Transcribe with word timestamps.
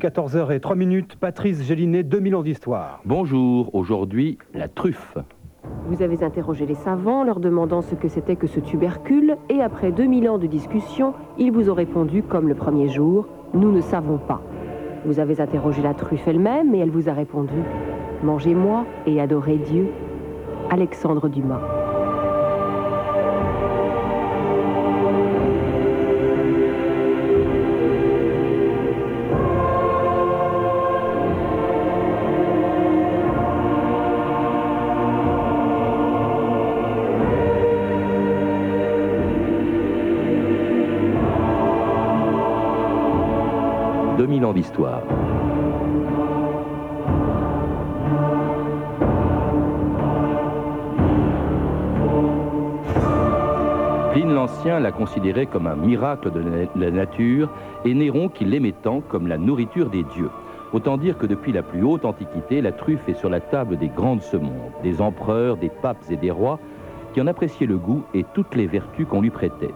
14h03 0.00 0.76
minutes, 0.76 1.16
Patrice 1.16 1.62
Gélinet, 1.62 2.02
2000 2.02 2.34
ans 2.36 2.42
d'histoire. 2.42 3.02
Bonjour, 3.04 3.74
aujourd'hui 3.74 4.38
la 4.54 4.66
truffe. 4.66 5.18
Vous 5.88 6.02
avez 6.02 6.24
interrogé 6.24 6.64
les 6.64 6.74
savants, 6.74 7.22
leur 7.22 7.38
demandant 7.38 7.82
ce 7.82 7.94
que 7.94 8.08
c'était 8.08 8.36
que 8.36 8.46
ce 8.46 8.60
tubercule, 8.60 9.36
et 9.50 9.60
après 9.60 9.92
2000 9.92 10.30
ans 10.30 10.38
de 10.38 10.46
discussion, 10.46 11.12
ils 11.38 11.52
vous 11.52 11.68
ont 11.68 11.74
répondu, 11.74 12.22
comme 12.22 12.48
le 12.48 12.54
premier 12.54 12.88
jour, 12.88 13.28
nous 13.52 13.70
ne 13.70 13.82
savons 13.82 14.16
pas. 14.16 14.40
Vous 15.04 15.20
avez 15.20 15.40
interrogé 15.40 15.82
la 15.82 15.92
truffe 15.92 16.26
elle-même, 16.26 16.74
et 16.74 16.78
elle 16.78 16.90
vous 16.90 17.10
a 17.10 17.12
répondu, 17.12 17.62
mangez-moi 18.22 18.86
et 19.06 19.20
adorez 19.20 19.58
Dieu. 19.58 19.88
Alexandre 20.70 21.28
Dumas. 21.28 21.79
Pline 54.12 54.32
l'Ancien 54.32 54.80
l'a 54.80 54.92
considéré 54.92 55.46
comme 55.46 55.66
un 55.66 55.76
miracle 55.76 56.30
de 56.30 56.42
la 56.76 56.90
nature 56.90 57.50
et 57.84 57.94
Néron 57.94 58.28
qui 58.28 58.44
l'aimait 58.44 58.72
tant 58.72 59.00
comme 59.00 59.26
la 59.26 59.38
nourriture 59.38 59.90
des 59.90 60.02
dieux. 60.02 60.30
Autant 60.72 60.96
dire 60.96 61.18
que 61.18 61.26
depuis 61.26 61.52
la 61.52 61.62
plus 61.62 61.82
haute 61.82 62.04
antiquité, 62.04 62.60
la 62.60 62.70
truffe 62.70 63.08
est 63.08 63.14
sur 63.14 63.28
la 63.28 63.40
table 63.40 63.76
des 63.76 63.88
grands 63.88 64.16
de 64.16 64.22
ce 64.22 64.36
monde, 64.36 64.70
des 64.82 65.00
empereurs, 65.00 65.56
des 65.56 65.68
papes 65.68 66.04
et 66.10 66.16
des 66.16 66.30
rois, 66.30 66.60
qui 67.12 67.20
en 67.20 67.26
appréciaient 67.26 67.66
le 67.66 67.76
goût 67.76 68.02
et 68.14 68.24
toutes 68.34 68.54
les 68.54 68.68
vertus 68.68 69.06
qu'on 69.08 69.20
lui 69.20 69.30
prêtait. 69.30 69.74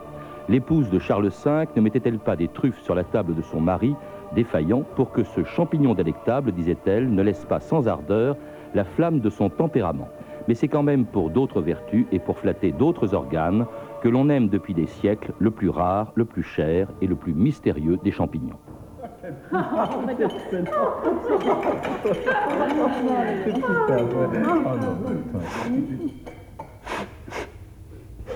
L'épouse 0.48 0.91
de 0.91 0.98
Charles 0.98 1.29
V 1.29 1.64
ne 1.75 1.81
mettait-elle 1.81 2.19
pas 2.19 2.36
des 2.36 2.48
truffes 2.48 2.81
sur 2.83 2.95
la 2.95 3.03
table 3.03 3.34
de 3.34 3.42
son 3.42 3.61
mari 3.61 3.97
défaillant 4.34 4.83
pour 4.97 5.12
que 5.12 5.25
ce 5.25 5.44
champignon 5.44 5.94
délectable, 5.94 6.53
disait-elle, 6.53 7.12
ne 7.12 7.22
laisse 7.22 7.44
pas 7.44 7.61
sans 7.61 7.89
ardeur 7.89 8.36
la 8.75 8.84
flamme 8.84 9.20
de 9.20 9.30
son 9.30 9.48
tempérament. 9.50 10.08
Mais 10.48 10.55
c'est 10.55 10.69
quand 10.69 10.83
même 10.83 11.06
pour 11.06 11.30
d'autres 11.30 11.62
vertus 11.62 12.06
et 12.12 12.19
pour 12.19 12.39
flatter 12.39 12.72
d'autres 12.72 13.14
organes 13.14 13.67
que 14.02 14.08
l'on 14.08 14.28
aime 14.28 14.48
depuis 14.48 14.75
des 14.75 14.86
siècles 14.86 15.33
le 15.39 15.50
plus 15.50 15.70
rare, 15.70 16.12
le 16.14 16.25
plus 16.25 16.42
cher 16.42 16.89
et 17.00 17.06
le 17.06 17.17
plus 17.17 17.33
mystérieux 17.33 17.98
des 18.02 18.11
champignons. 18.11 18.58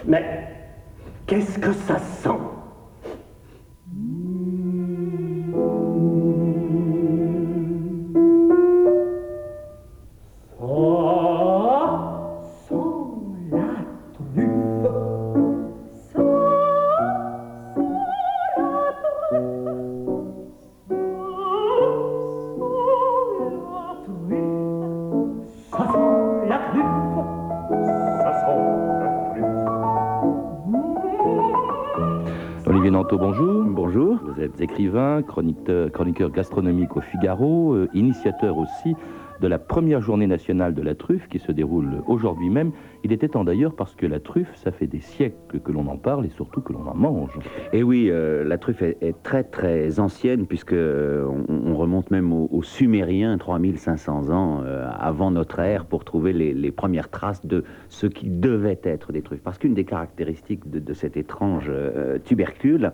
Mais 0.06 0.48
qu'est-ce 1.26 1.58
que 1.58 1.72
ça 1.72 1.98
sent? 1.98 2.30
Gastronomique 36.12 36.96
au 36.96 37.00
Figaro, 37.00 37.74
euh, 37.74 37.88
initiateur 37.94 38.56
aussi 38.56 38.94
de 39.40 39.46
la 39.46 39.58
première 39.58 40.00
journée 40.00 40.26
nationale 40.26 40.74
de 40.74 40.82
la 40.82 40.94
truffe 40.94 41.28
qui 41.28 41.38
se 41.38 41.52
déroule 41.52 42.02
aujourd'hui 42.06 42.50
même. 42.50 42.72
Il 43.04 43.12
était 43.12 43.28
temps 43.28 43.44
d'ailleurs 43.44 43.74
parce 43.74 43.94
que 43.94 44.06
la 44.06 44.20
truffe, 44.20 44.54
ça 44.56 44.72
fait 44.72 44.86
des 44.86 45.00
siècles 45.00 45.60
que 45.60 45.72
l'on 45.72 45.86
en 45.86 45.96
parle 45.96 46.26
et 46.26 46.30
surtout 46.30 46.60
que 46.60 46.72
l'on 46.72 46.86
en 46.86 46.94
mange. 46.94 47.38
Et 47.72 47.82
oui, 47.82 48.08
euh, 48.10 48.44
la 48.44 48.58
truffe 48.58 48.82
est, 48.82 49.22
très 49.22 49.44
très 49.44 50.00
ancienne 50.00 50.46
puisque 50.46 50.72
euh, 50.72 51.28
on, 51.48 51.76
remonte 51.76 52.10
même 52.10 52.32
aux, 52.32 52.62
Sumériens 52.62 53.38
3500 53.38 54.30
ans 54.30 54.62
euh, 54.64 54.88
avant 54.98 55.30
notre 55.30 55.60
ère 55.60 55.84
pour 55.84 56.04
trouver 56.04 56.32
les, 56.32 56.70
premières 56.72 57.08
traces 57.08 57.44
de 57.46 57.64
ce 57.88 58.06
qui 58.06 58.28
devait 58.28 58.78
être 58.82 59.12
des 59.12 59.22
truffes. 59.22 59.40
Parce 59.42 59.58
qu'une 59.58 59.74
des 59.74 59.84
caractéristiques 59.84 60.68
de 60.68 60.92
cet 60.92 61.16
étrange 61.16 61.70
tubercule, 62.24 62.92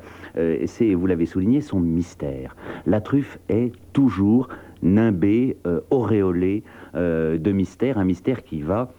c'est, 0.67 0.95
vous 0.95 1.07
l'avez 1.07 1.27
souligné, 1.27 1.61
son 1.61 1.81
mystère. 1.81 2.57
La 2.87 3.01
truffe 3.01 3.39
est 3.49 3.73
toujours 3.93 4.49
nimbé, 4.85 5.57
euh, 5.67 5.81
auréolé 5.91 6.63
euh, 6.95 7.39
de 7.39 7.51
mystère, 7.53 7.99
un 7.99 8.05
mystère 8.05 8.45
qui 8.45 8.63
va 8.63 8.93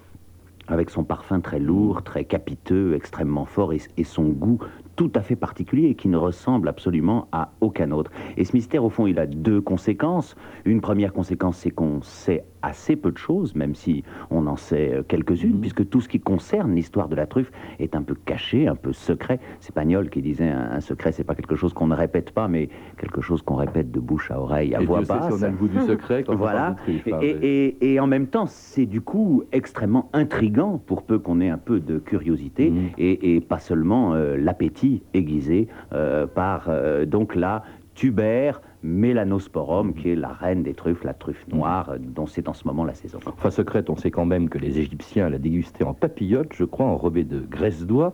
avec 0.68 0.90
son 0.90 1.04
parfum 1.04 1.42
très 1.42 1.60
lourd, 1.60 2.04
très 2.04 2.26
capiteux, 2.26 2.96
extrêmement 2.96 3.46
fort, 3.46 3.72
et, 3.74 4.04
son 4.04 4.24
goût 4.24 4.60
tout 4.96 5.12
à 5.14 5.22
fait 5.22 5.36
particulier 5.36 5.90
et 5.90 5.96
qui 5.96 6.08
ne 6.08 6.18
ressemble 6.18 6.68
absolument 6.70 7.28
à 7.32 7.52
aucun 7.62 7.92
autre. 7.92 8.12
Et 8.38 8.46
ce 8.46 8.54
mystère, 8.54 8.84
au 8.84 8.90
fond, 8.90 9.08
il 9.08 9.20
a 9.20 9.28
deux 9.28 9.62
conséquences. 9.62 10.36
Une 10.64 10.82
première 10.82 11.14
conséquence, 11.14 11.58
c'est 11.58 11.70
qu'on 11.70 12.02
sait 12.02 12.46
assez 12.66 12.96
peu 12.96 13.12
de 13.12 13.18
choses, 13.18 13.56
même 13.56 13.76
si 13.76 14.04
on 14.32 14.48
en 14.48 14.56
sait 14.56 14.94
euh, 14.94 15.04
quelques-unes, 15.04 15.54
mhm. 15.54 15.62
puisque 15.62 15.88
tout 15.90 16.02
ce 16.02 16.10
qui 16.10 16.20
concerne 16.20 16.74
l'histoire 16.74 17.08
de 17.08 17.16
la 17.16 17.28
truffe 17.28 17.52
est 17.80 17.96
un 17.96 18.02
peu 18.02 18.16
caché, 18.16 18.68
un 18.68 18.76
peu 18.76 18.92
secret. 18.92 19.40
C'est 19.60 19.74
Pagnol 19.74 20.10
qui 20.10 20.22
disait 20.22 20.50
un, 20.50 20.82
secret, 20.82 21.12
c'est 21.12 21.24
pas 21.24 21.36
quelque 21.36 21.56
chose 21.56 21.74
qu'on 21.74 21.88
ne 21.88 21.96
répète 21.96 22.32
pas, 22.32 22.48
mais 22.48 22.70
quelque 22.98 23.22
chose 23.22 23.42
qu'on 23.42 23.56
répète 23.56 23.92
de 23.92 24.00
bouche 24.00 24.32
à 24.32 24.40
oreille, 24.40 24.76
à 24.76 24.80
voix 24.80 25.02
basse. 25.02 25.32
on 25.32 25.42
a 25.42 25.50
le 25.50 25.56
goût 25.56 25.68
du 25.68 25.80
secret 25.82 26.24
quand 26.24 26.36
voilà. 26.36 26.76
on 26.88 27.10
parle 27.10 27.22
de 27.22 27.28
et, 27.28 27.94
et, 27.94 28.00
en 28.00 28.08
même 28.08 28.28
temps, 28.28 28.46
c'est 28.48 28.86
du 28.86 29.02
coup 29.02 29.44
extrêmement 29.52 30.10
intrigant 30.14 30.82
pour 30.86 31.04
peu 31.04 31.20
qu'on 31.20 31.40
ait 31.42 31.50
un 31.50 31.58
peu 31.58 31.80
de 31.80 32.00
curiosité 32.00 32.72
mhm. 32.72 32.90
et, 32.98 33.42
pas 33.42 33.60
seulement 33.60 34.14
euh, 34.14 34.38
l'appétit 34.38 35.04
aiguisé 35.14 35.68
euh, 35.94 36.26
par 36.26 36.70
donc 37.06 37.36
là 37.36 37.64
tuber 37.96 38.52
Mélanosporum, 38.86 39.96
qui 39.96 40.12
est 40.12 40.16
la 40.16 40.30
reine 40.30 40.62
des 40.62 40.76
truffes, 40.76 41.04
la 41.04 41.16
truffe 41.16 41.48
noire, 41.48 41.96
dont 42.00 42.28
c'est 42.28 42.48
en 42.48 42.54
ce 42.54 42.68
moment 42.68 42.86
la 42.86 42.94
saison. 42.94 43.20
Enfin, 43.26 43.50
secrète, 43.50 43.90
on 43.90 43.96
sait 43.96 44.12
quand 44.12 44.26
même 44.26 44.48
que 44.48 44.60
les 44.60 44.78
Égyptiens 44.78 45.30
la 45.30 45.40
dégustaient 45.40 45.84
en 45.84 45.96
papillote, 45.96 46.54
je 46.54 46.66
crois, 46.66 46.86
enrobée 46.86 47.24
de 47.24 47.40
graisse 47.40 47.86
d'oie, 47.88 48.14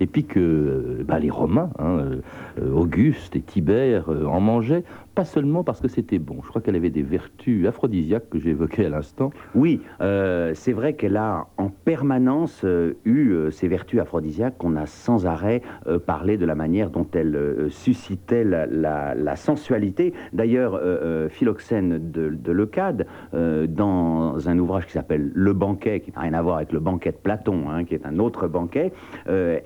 et 0.00 0.06
puis 0.06 0.24
que 0.24 0.40
euh, 0.40 1.04
bah, 1.06 1.18
les 1.18 1.30
Romains, 1.30 1.70
hein, 1.78 2.20
euh, 2.58 2.72
Auguste 2.72 3.36
et 3.36 3.42
Tibère, 3.42 4.10
euh, 4.10 4.24
en 4.24 4.40
mangeaient, 4.40 4.82
pas 5.14 5.26
seulement 5.26 5.62
parce 5.62 5.80
que 5.80 5.88
c'était 5.88 6.18
bon. 6.18 6.38
Je 6.42 6.48
crois 6.48 6.62
qu'elle 6.62 6.76
avait 6.76 6.90
des 6.90 7.02
vertus 7.02 7.66
aphrodisiaques 7.66 8.30
que 8.30 8.38
j'évoquais 8.38 8.86
à 8.86 8.88
l'instant. 8.88 9.30
Oui, 9.54 9.82
c'est 9.98 10.72
vrai 10.72 10.94
qu'elle 10.94 11.16
a 11.16 11.48
en 11.58 11.68
permanence 11.68 12.64
eu 13.04 13.50
ces 13.50 13.66
vertus 13.66 14.00
aphrodisiaques 14.00 14.56
qu'on 14.56 14.76
a 14.76 14.86
sans 14.86 15.26
arrêt 15.26 15.62
parlé 16.06 16.38
de 16.38 16.46
la 16.46 16.54
manière 16.54 16.90
dont 16.90 17.06
elle 17.12 17.66
suscitait 17.70 18.44
la, 18.44 19.36
sensualité. 19.36 20.14
D'ailleurs, 20.32 20.80
Philoxène 21.28 22.10
de, 22.10 22.52
Leucade, 22.52 23.06
dans 23.32 24.48
un 24.48 24.58
ouvrage 24.58 24.86
qui 24.86 24.92
s'appelle 24.92 25.32
Le 25.34 25.52
banquet, 25.52 26.00
qui 26.00 26.12
n'a 26.12 26.20
rien 26.20 26.34
à 26.34 26.40
voir 26.40 26.58
avec 26.58 26.72
le 26.72 26.80
banquet 26.80 27.10
de 27.10 27.16
Platon, 27.16 27.68
hein, 27.68 27.84
qui 27.84 27.94
est 27.94 28.06
un 28.06 28.20
autre 28.20 28.46
banquet, 28.46 28.92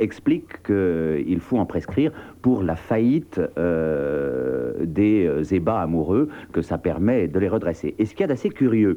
explique 0.01 0.24
explique 0.25 0.63
qu'il 0.63 1.41
faut 1.41 1.59
en 1.59 1.67
prescrire 1.67 2.11
pour 2.41 2.63
la 2.63 2.77
faillite 2.77 3.41
euh, 3.59 4.73
des 4.81 5.27
euh, 5.27 5.43
ébats 5.55 5.83
amoureux, 5.83 6.31
que 6.53 6.63
ça 6.63 6.79
permet 6.79 7.29
de 7.29 7.39
les 7.39 7.49
redresser. 7.49 7.95
Et 7.99 8.07
ce 8.07 8.13
qu'il 8.13 8.23
y 8.23 8.25
a 8.25 8.29
d'assez 8.29 8.49
curieux, 8.49 8.97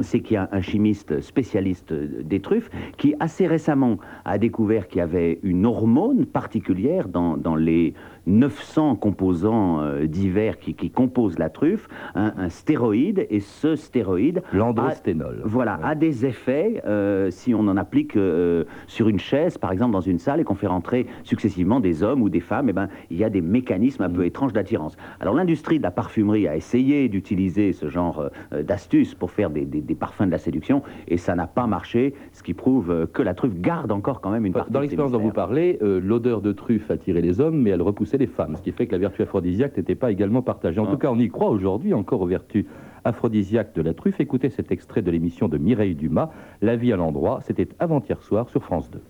c'est 0.00 0.20
qu'il 0.20 0.34
y 0.34 0.36
a 0.36 0.48
un 0.52 0.62
chimiste 0.62 1.20
spécialiste 1.20 1.92
des 1.92 2.40
truffes 2.40 2.70
qui 2.96 3.14
assez 3.20 3.46
récemment 3.46 3.98
a 4.24 4.38
découvert 4.38 4.88
qu'il 4.88 4.98
y 4.98 5.02
avait 5.02 5.38
une 5.42 5.66
hormone 5.66 6.24
particulière 6.24 7.08
dans, 7.08 7.36
dans 7.36 7.56
les 7.56 7.92
900 8.28 8.96
composants 8.96 9.80
euh, 9.80 10.06
divers 10.06 10.58
qui, 10.58 10.74
composent 10.90 11.38
la 11.38 11.50
truffe, 11.50 11.88
un, 12.14 12.48
stéroïde, 12.48 13.26
et 13.30 13.40
ce 13.40 13.74
stéroïde... 13.74 14.42
L'androsténol. 14.52 15.42
Voilà, 15.44 15.80
a 15.82 15.94
des 15.94 16.26
effets 16.26 16.82
euh, 16.86 17.30
si 17.30 17.54
on 17.54 17.60
en 17.60 17.76
applique 17.76 18.16
euh, 18.16 18.64
sur 18.86 19.08
une 19.08 19.18
chaise, 19.18 19.58
par 19.58 19.72
exemple 19.72 19.92
dans 19.92 20.00
une 20.00 20.18
salle, 20.18 20.40
et 20.40 20.44
qu'on 20.44 20.54
fait 20.54 20.66
rentrer 20.66 21.06
successivement 21.24 21.80
des 21.80 22.02
hommes 22.02 22.22
ou 22.22 22.28
des 22.28 22.40
femmes, 22.40 22.68
et 22.68 22.70
eh 22.70 22.74
ben, 22.74 22.88
il 23.10 23.16
y 23.16 23.24
a 23.24 23.30
des 23.30 23.40
mécanismes 23.40 24.02
un 24.02 24.10
peu 24.10 24.22
mm. 24.22 24.26
étranges 24.26 24.52
d'attirance. 24.52 24.96
Alors 25.20 25.34
l'industrie 25.34 25.78
de 25.78 25.82
la 25.82 25.90
parfumerie 25.90 26.46
a 26.48 26.56
essayé 26.56 27.08
d'utiliser 27.08 27.72
ce 27.72 27.88
genre 27.88 28.30
d'astuces 28.52 29.14
pour 29.14 29.30
faire 29.30 29.50
des, 29.50 29.66
parfums 29.98 30.26
de 30.26 30.30
la 30.30 30.38
séduction, 30.38 30.82
et 31.08 31.16
ça 31.16 31.34
n'a 31.34 31.46
pas 31.46 31.66
marché, 31.66 32.14
ce 32.32 32.42
qui 32.42 32.54
prouve 32.54 33.06
que 33.12 33.22
la 33.22 33.34
truffe 33.34 33.54
garde 33.54 33.90
encore 33.92 34.20
quand 34.20 34.30
même 34.30 34.46
une 34.46 34.52
partie 34.52 34.72
Dans 34.72 34.80
l'expérience 34.80 35.12
dont 35.12 35.18
vous 35.18 35.32
parlez, 35.32 35.78
l'odeur 35.80 36.40
de 36.40 36.52
truffe 36.52 36.90
attirait 36.90 37.20
les 37.20 37.40
hommes, 37.40 37.60
mais 37.60 37.70
elle 37.70 37.82
repoussait 37.82 38.17
c'est 38.18 38.26
les 38.26 38.26
femmes, 38.32 38.56
ce 38.56 38.62
qui 38.62 38.72
fait 38.72 38.86
que 38.86 38.92
la 38.92 38.98
vertu 38.98 39.22
aphrodisiaque 39.22 39.76
n'était 39.76 39.94
pas 39.94 40.10
également 40.10 40.42
partagée. 40.42 40.80
En 40.80 40.86
Ah. 40.86 40.90
tout 40.90 40.98
cas, 40.98 41.10
on 41.10 41.18
y 41.18 41.28
croit 41.28 41.50
aujourd'hui 41.50 41.94
encore 41.94 42.20
aux 42.20 42.26
vertus 42.26 42.64
aphrodisiaques 43.04 43.74
de 43.76 43.82
la 43.82 43.94
truffe. 43.94 44.18
Écoutez 44.20 44.50
cet 44.50 44.72
extrait 44.72 45.02
de 45.02 45.10
l'émission 45.10 45.48
de 45.48 45.56
Mireille 45.56 45.94
Dumas, 45.94 46.30
La 46.60 46.74
vie 46.76 46.92
à 46.92 46.96
l'endroit, 46.96 47.38
c'était 47.42 47.68
avant-hier 47.78 48.20
soir 48.22 48.48
sur 48.48 48.64
France 48.64 48.90
2. 48.90 49.00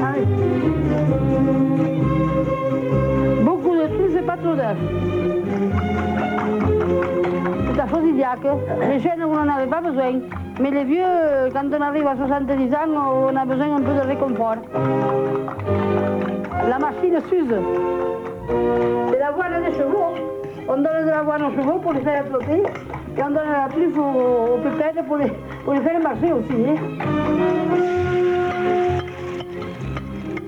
Allez. 0.00 0.24
Beaucoup 3.44 3.74
de 3.74 3.86
trucs, 3.88 4.12
c'est 4.12 4.26
pas 4.26 4.36
trop 4.36 4.54
d'œufs. 4.54 4.76
C'est 7.74 7.80
aphrodisiaque. 7.80 8.46
Les 8.88 9.00
jeunes, 9.00 9.24
on 9.24 9.34
n'en 9.34 9.48
avait 9.52 9.66
pas 9.70 9.80
besoin. 9.80 10.20
Mais 10.60 10.70
les 10.70 10.84
vieux, 10.84 11.50
quand 11.52 11.64
on 11.76 11.80
arrive 11.80 12.06
à 12.06 12.14
70 12.16 12.72
ans, 12.74 13.28
on 13.32 13.34
a 13.34 13.44
besoin 13.44 13.76
un 13.76 13.82
peu 13.82 13.94
de 13.94 14.06
réconfort. 14.06 14.56
La 16.68 16.78
machine 16.78 17.18
s'use. 17.28 17.54
C'est 19.10 19.18
l'avoine 19.18 19.64
des 19.64 19.72
chevaux. 19.76 20.14
On 20.68 20.76
donne 20.76 21.04
de 21.04 21.10
l'avoine 21.10 21.42
aux 21.42 21.50
chevaux 21.50 21.78
pour 21.78 21.92
les 21.92 22.00
faire 22.00 22.24
flotter. 22.26 22.62
Et 23.18 23.22
on 23.22 23.28
donne 23.30 23.50
la 23.52 23.68
truffe 23.68 23.96
aux, 23.98 24.54
aux 24.54 24.58
pépettes 24.58 25.04
pour 25.06 25.16
les, 25.16 25.32
pour 25.64 25.74
les 25.74 25.80
faire 25.80 26.00
marcher 26.02 26.32
aussi. 26.32 26.52
hein. 26.68 26.74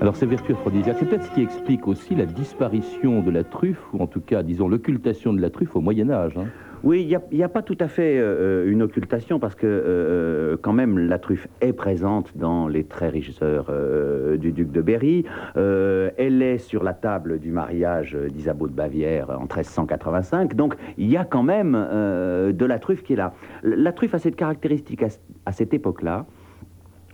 Alors 0.01 0.15
ces 0.17 0.25
vertus 0.25 0.55
aphrodisiaques, 0.55 0.97
c'est 0.99 1.05
peut-être 1.05 1.23
ce 1.23 1.31
qui 1.31 1.43
explique 1.43 1.87
aussi 1.87 2.13
la 2.15 2.25
disparition 2.25 3.21
de 3.21 3.31
la 3.31 3.43
truffe, 3.45 3.81
ou 3.93 4.01
en 4.03 4.07
tout 4.07 4.19
cas, 4.21 4.43
disons, 4.43 4.67
l'occultation 4.67 5.31
de 5.33 5.39
la 5.41 5.49
truffe 5.49 5.75
au 5.75 5.81
Moyen 5.81 6.09
Âge. 6.09 6.33
hein. 6.37 6.45
Oui, 6.83 7.07
il 7.31 7.37
n'y 7.37 7.43
a, 7.43 7.49
pas 7.49 7.61
tout 7.61 7.77
à 7.79 7.87
fait 7.87 8.17
euh, 8.17 8.69
une 8.69 8.81
occultation 8.81 9.39
parce 9.39 9.55
que 9.55 9.65
euh, 9.65 10.57
quand 10.61 10.73
même 10.73 10.99
la 10.99 11.17
truffe 11.17 11.47
est 11.61 11.71
présente 11.71 12.37
dans 12.37 12.67
les 12.67 12.83
très 12.83 13.07
riches 13.07 13.41
heures 13.41 13.67
euh, 13.69 14.35
du 14.35 14.51
duc 14.51 14.69
de 14.69 14.81
Berry. 14.81 15.23
Euh, 15.55 16.09
elle 16.17 16.41
est 16.41 16.57
sur 16.57 16.83
la 16.83 16.93
table 16.93 17.39
du 17.39 17.51
mariage 17.51 18.17
d'Isabeau 18.33 18.67
de 18.67 18.73
Bavière 18.73 19.29
en 19.29 19.43
1385. 19.43 20.55
Donc 20.55 20.75
il 20.97 21.09
y 21.09 21.15
a 21.15 21.23
quand 21.23 21.43
même 21.43 21.73
euh, 21.73 22.51
de 22.51 22.65
la 22.65 22.79
truffe 22.79 23.01
qui 23.03 23.13
est 23.13 23.17
là. 23.17 23.33
La 23.63 23.93
truffe 23.93 24.13
a 24.13 24.19
cette 24.19 24.35
caractéristique 24.35 25.03
à, 25.03 25.07
à 25.45 25.53
cette 25.53 25.73
époque-là 25.73 26.25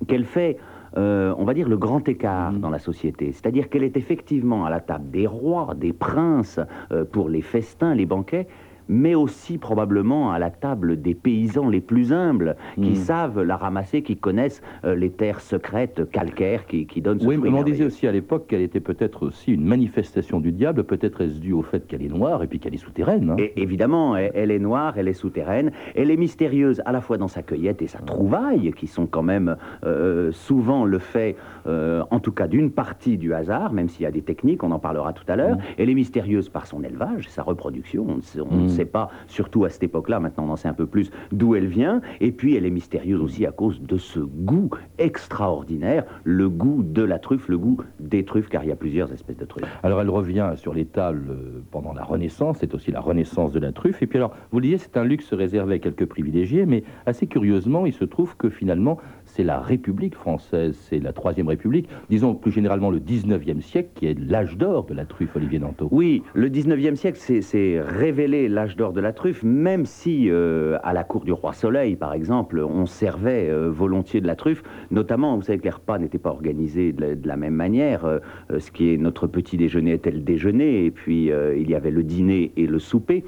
qu'elle 0.08 0.26
fait 0.26 0.58
euh, 0.98 1.34
on 1.38 1.44
va 1.44 1.54
dire, 1.54 1.70
le 1.70 1.78
grand 1.78 2.08
écart 2.10 2.52
dans 2.54 2.70
la 2.70 2.80
société. 2.80 3.32
C'est-à-dire 3.32 3.70
qu'elle 3.70 3.84
est 3.84 3.96
effectivement 3.96 4.66
à 4.66 4.70
la 4.70 4.80
table 4.80 5.12
des 5.12 5.28
rois, 5.28 5.76
des 5.76 5.94
princes, 5.94 6.60
euh, 6.92 7.06
pour 7.06 7.30
les 7.30 7.42
festins, 7.42 7.94
les 7.94 8.08
banquets, 8.08 8.48
mais 8.90 9.16
aussi 9.16 9.58
probablement 9.58 10.32
à 10.32 10.40
la 10.40 10.50
table 10.50 11.02
des 11.02 11.14
paysans 11.14 11.70
les 11.70 11.80
plus 11.82 12.12
humbles, 12.12 12.56
qui 12.76 12.92
Mm. 12.92 12.96
savent 12.96 13.42
la 13.42 13.56
ramasser, 13.56 14.02
qui 14.02 14.18
connaissent 14.18 14.62
euh, 14.84 14.96
les 14.96 15.12
terres 15.12 15.40
secrètes 15.40 16.10
calcaires 16.12 16.66
qui, 16.66 16.86
qui 16.88 17.02
donnent 17.02 17.20
ce 17.20 17.26
Oui, 17.28 17.38
mais 17.38 17.50
on 17.50 17.64
disait 17.64 17.86
aussi 17.86 18.08
à 18.08 18.12
l'époque 18.12 18.48
qu'elle 18.48 18.62
était 18.62 18.80
peut-être 18.80 19.26
aussi 19.28 19.54
une 19.54 19.64
manifestation 19.66 20.40
du 20.40 20.52
diable, 20.52 20.84
peut-être 20.84 21.22
est-ce 21.22 21.40
dû 21.40 21.54
au 21.54 21.62
fait 21.62 21.86
qu'elle 21.88 22.02
est 22.02 22.08
noire 22.10 22.42
et 22.44 22.48
puis 22.48 22.60
qu'elle 22.60 22.74
est 22.74 22.78
souterraine. 22.78 23.30
hein. 23.32 23.36
Et 23.38 23.62
évidemment, 23.62 24.16
elle, 24.18 24.32
elle 24.34 24.52
est 24.52 24.60
noire, 24.60 24.94
elle 24.98 25.08
est 25.08 25.14
souterraine, 25.14 25.72
elle 25.96 26.10
est 26.12 26.18
mystérieuse 26.18 26.82
à 26.86 26.92
la 26.92 27.02
fois 27.02 27.18
dans 27.18 27.28
sa 27.28 27.44
cueillette 27.44 27.82
et 27.82 27.88
sa 27.88 28.00
trouvaille, 28.00 28.74
qui 28.74 28.88
sont 28.88 29.06
quand 29.06 29.24
même 29.24 29.56
euh, 29.86 30.32
souvent 30.32 30.84
le 30.86 31.00
fait, 31.00 31.36
euh, 31.68 32.04
en 32.12 32.20
tout 32.20 32.32
cas 32.32 32.48
d'une 32.48 32.72
partie 32.72 33.18
du 33.18 33.34
hasard, 33.34 33.72
même 33.72 33.88
s'il 33.90 34.04
y 34.04 34.06
a 34.08 34.12
des 34.12 34.22
techniques, 34.24 34.64
on 34.64 34.72
en 34.72 34.80
parlera 34.80 35.14
tout 35.14 35.26
à 35.28 35.36
l'heure. 35.36 35.58
Elle 35.78 35.90
est 35.90 35.94
mystérieuse 35.96 36.50
par 36.50 36.66
son 36.66 36.84
élevage, 36.84 37.28
sa 37.30 37.44
reproduction. 37.44 38.06
On 38.10 38.20
on 38.50 38.56
ne 38.56 38.66
Mm. 38.66 38.70
Pas, 38.86 39.10
surtout 39.28 39.66
à 39.66 39.70
cette 39.70 39.84
époque-là, 39.84 40.20
maintenant 40.20 40.46
on 40.48 40.52
en 40.52 40.56
sait 40.56 40.68
un 40.68 40.74
peu 40.74 40.86
plus, 40.86 41.12
d'où 41.32 41.56
elle 41.56 41.68
vient. 41.68 42.02
Et 42.22 42.32
puis 42.32 42.56
elle 42.56 42.66
est 42.66 42.72
mystérieuse 42.72 43.22
aussi 43.22 43.46
à 43.46 43.52
cause 43.52 43.82
de 43.82 43.98
ce 43.98 44.20
goût 44.20 44.70
extraordinaire, 44.98 46.06
le 46.24 46.50
goût 46.50 46.84
de 46.84 47.04
la 47.04 47.20
truffe, 47.20 47.48
le 47.48 47.58
goût 47.58 47.78
des 48.00 48.26
truffes, 48.26 48.50
car 48.50 48.64
il 48.64 48.70
y 48.70 48.72
a 48.72 48.76
plusieurs 48.76 49.12
espèces 49.12 49.38
de 49.38 49.46
truffes. 49.46 49.66
Alors 49.84 50.02
elle 50.02 50.10
revient 50.10 50.52
sur 50.56 50.74
les 50.74 50.86
tables 50.86 51.36
pendant 51.72 51.94
la 51.94 52.04
Renaissance, 52.04 52.58
c'est 52.60 52.74
aussi 52.74 52.92
la 52.92 53.00
renaissance 53.00 53.52
de 53.52 53.60
la 53.60 53.72
truffe. 53.72 54.02
Et 54.02 54.08
puis 54.08 54.18
alors, 54.18 54.36
vous 54.52 54.60
le 54.60 54.64
disiez, 54.64 54.78
c'est 54.78 54.98
un 54.98 55.04
luxe 55.04 55.34
réservé 55.34 55.76
à 55.76 55.80
quelques 55.80 56.06
privilégiés, 56.06 56.66
mais 56.66 56.84
assez 57.06 57.28
curieusement, 57.28 57.86
il 57.86 57.94
se 57.94 58.06
trouve 58.06 58.36
que 58.38 58.50
finalement, 58.50 58.98
c'est 59.36 59.44
la 59.44 59.60
République 59.60 60.16
française, 60.16 60.76
c'est 60.90 61.00
la 61.00 61.14
Troisième 61.14 61.48
République, 61.48 61.88
disons 62.10 62.36
plus 62.36 62.52
généralement 62.52 62.90
le 62.90 63.00
19e 63.00 63.62
siècle, 63.62 63.90
qui 63.96 64.08
est 64.08 64.18
l'âge 64.20 64.58
d'or 64.58 64.86
de 64.86 64.94
la 64.94 65.06
truffe, 65.06 65.36
Olivier 65.36 65.60
Danto. 65.60 65.88
Oui, 65.92 66.24
le 66.34 66.50
19e 66.50 66.96
siècle, 66.96 67.18
c'est- 67.20 67.82
révélé 67.82 68.48
l'âge 68.50 68.76
d'or 68.76 68.94
de 68.94 69.02
la 69.02 69.14
truffe, 69.14 69.44
même 69.44 69.86
si 69.86 70.30
euh, 70.30 70.78
à 70.84 70.94
la 70.94 71.04
cour 71.04 71.24
du 71.26 71.32
roi 71.32 71.54
Soleil, 71.54 71.96
par 71.96 72.14
exemple, 72.14 72.60
on 72.60 72.86
servait 72.86 73.50
euh, 73.50 73.70
volontiers 73.70 74.22
de 74.22 74.28
la 74.28 74.36
truffe. 74.36 74.64
Notamment, 74.92 75.36
vous 75.36 75.44
savez 75.44 75.58
que 75.60 75.64
les 75.64 75.70
repas 75.70 75.98
n'étaient 75.98 76.18
pas 76.18 76.30
organisés 76.30 76.92
de 76.92 77.28
la, 77.28 77.36
même 77.38 77.54
manière. 77.56 78.06
euh, 78.06 78.20
ce 78.58 78.72
qui 78.72 78.94
est 78.94 78.98
notre 78.98 79.28
petit 79.28 79.58
déjeuner 79.58 79.94
était 79.94 80.12
le 80.12 80.20
déjeuner, 80.20 80.86
et 80.86 80.92
puis 80.92 81.30
il 81.58 81.70
y 81.70 81.76
avait 81.76 81.92
le 81.92 82.04
dîner 82.04 82.52
et 82.58 82.66
le 82.68 82.80
souper. 82.80 83.24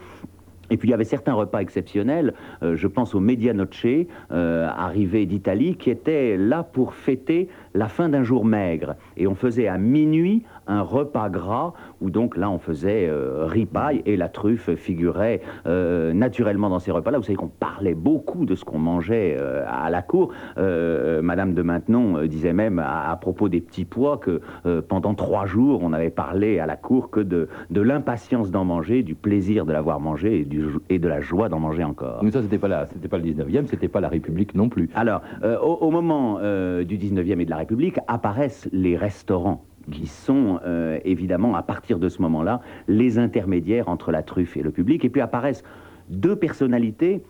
Et 0.72 0.78
puis 0.78 0.88
il 0.88 0.92
y 0.92 0.94
avait 0.96 1.04
certains 1.04 1.34
repas 1.34 1.60
exceptionnels, 1.60 2.34
euh, 2.64 2.76
je 2.76 2.88
pense 2.88 3.14
au 3.14 3.20
Medianoche, 3.20 3.86
euh, 4.32 4.68
arrivé 4.68 5.26
d'Italie, 5.26 5.76
qui 5.76 5.92
était 5.92 6.38
là 6.38 6.64
pour 6.64 6.96
fêter 6.96 7.50
la 7.74 7.90
fin 7.90 8.08
d'un 8.08 8.24
jour 8.24 8.46
maigre. 8.46 8.96
Et 9.18 9.28
on 9.28 9.36
faisait 9.36 9.68
à 9.68 9.78
minuit 9.78 10.44
un 10.68 10.82
repas 10.82 11.30
gras, 11.30 11.74
où 12.02 12.10
donc 12.10 12.38
là 12.38 12.50
on 12.50 12.60
faisait 12.60 13.08
euh, 13.10 13.46
ripaille, 13.46 14.02
et 14.06 14.16
la 14.18 14.30
truffe 14.30 14.74
figurait 14.76 15.42
euh, 15.66 16.14
naturellement 16.14 16.70
dans 16.70 16.80
ces 16.80 16.92
repas-là. 16.92 17.18
Vous 17.18 17.24
savez 17.24 17.36
qu'on 17.36 17.48
parlait 17.48 17.96
beaucoup 17.96 18.46
de 18.46 18.56
ce 18.56 18.64
qu'on 18.64 18.80
mangeait 18.80 19.38
euh, 19.40 19.64
à 19.68 19.90
la 19.90 20.02
cour. 20.02 20.32
Euh, 20.58 21.22
Madame 21.22 21.54
de 21.54 21.62
Maintenon 21.62 22.26
disait 22.26 22.54
même 22.54 22.80
à, 22.80 23.12
à 23.12 23.16
propos 23.16 23.50
des 23.50 23.62
petits 23.62 23.86
pois 23.86 24.18
que 24.18 24.42
pendant 24.88 25.14
trois 25.14 25.46
jours 25.46 25.82
on 25.84 25.94
avait 25.94 26.10
parlé 26.10 26.60
à 26.60 26.66
la 26.66 26.76
cour 26.76 27.10
que 27.10 27.20
de, 27.20 27.48
de 27.70 27.82
l'impatience 27.82 28.52
d'en 28.52 28.66
manger, 28.66 29.04
du 29.04 29.16
plaisir 29.16 29.66
de 29.66 29.74
l'avoir 29.74 30.00
mangé 30.00 30.42
et, 30.42 30.46
du, 30.46 30.66
et 30.90 31.00
de 31.00 31.08
la 31.08 31.22
joie 31.22 31.50
d'en 31.50 31.60
manger 31.60 31.84
encore. 31.84 32.24
Mais 32.24 32.32
ça, 32.32 32.42
c'était 32.42 32.58
pas 32.58 32.68
la, 32.68 32.86
c'était 32.88 33.08
pas 33.08 33.18
le 33.18 33.24
19e, 33.24 33.68
c'était 33.68 33.88
pas 33.88 34.02
la 34.02 34.10
République 34.10 34.56
non 34.56 34.70
plus. 34.70 34.90
Alors, 34.96 35.22
au, 35.44 35.78
au 35.82 35.92
moment 35.92 36.36
du 36.36 36.98
19e 36.98 37.40
et 37.40 37.46
de 37.46 37.50
la 37.50 37.58
République, 37.58 38.00
apparaissent 38.08 38.70
les 38.72 38.98
restaurants 38.98 39.64
qui 39.92 40.08
sont 40.08 40.60
euh, 40.66 41.00
évidemment, 41.06 41.56
à 41.56 41.62
partir 41.64 42.00
de 42.00 42.10
ce 42.10 42.22
moment-là, 42.24 42.62
les 42.88 43.20
intermédiaires 43.20 43.90
entre 43.90 44.12
la 44.12 44.24
truffe 44.24 44.58
et 44.58 44.64
le 44.64 44.72
public. 44.72 45.06
Et 45.06 45.10
puis 45.10 45.22
apparaissent 45.22 45.64
deux 46.10 46.36
personnalités 46.36 47.24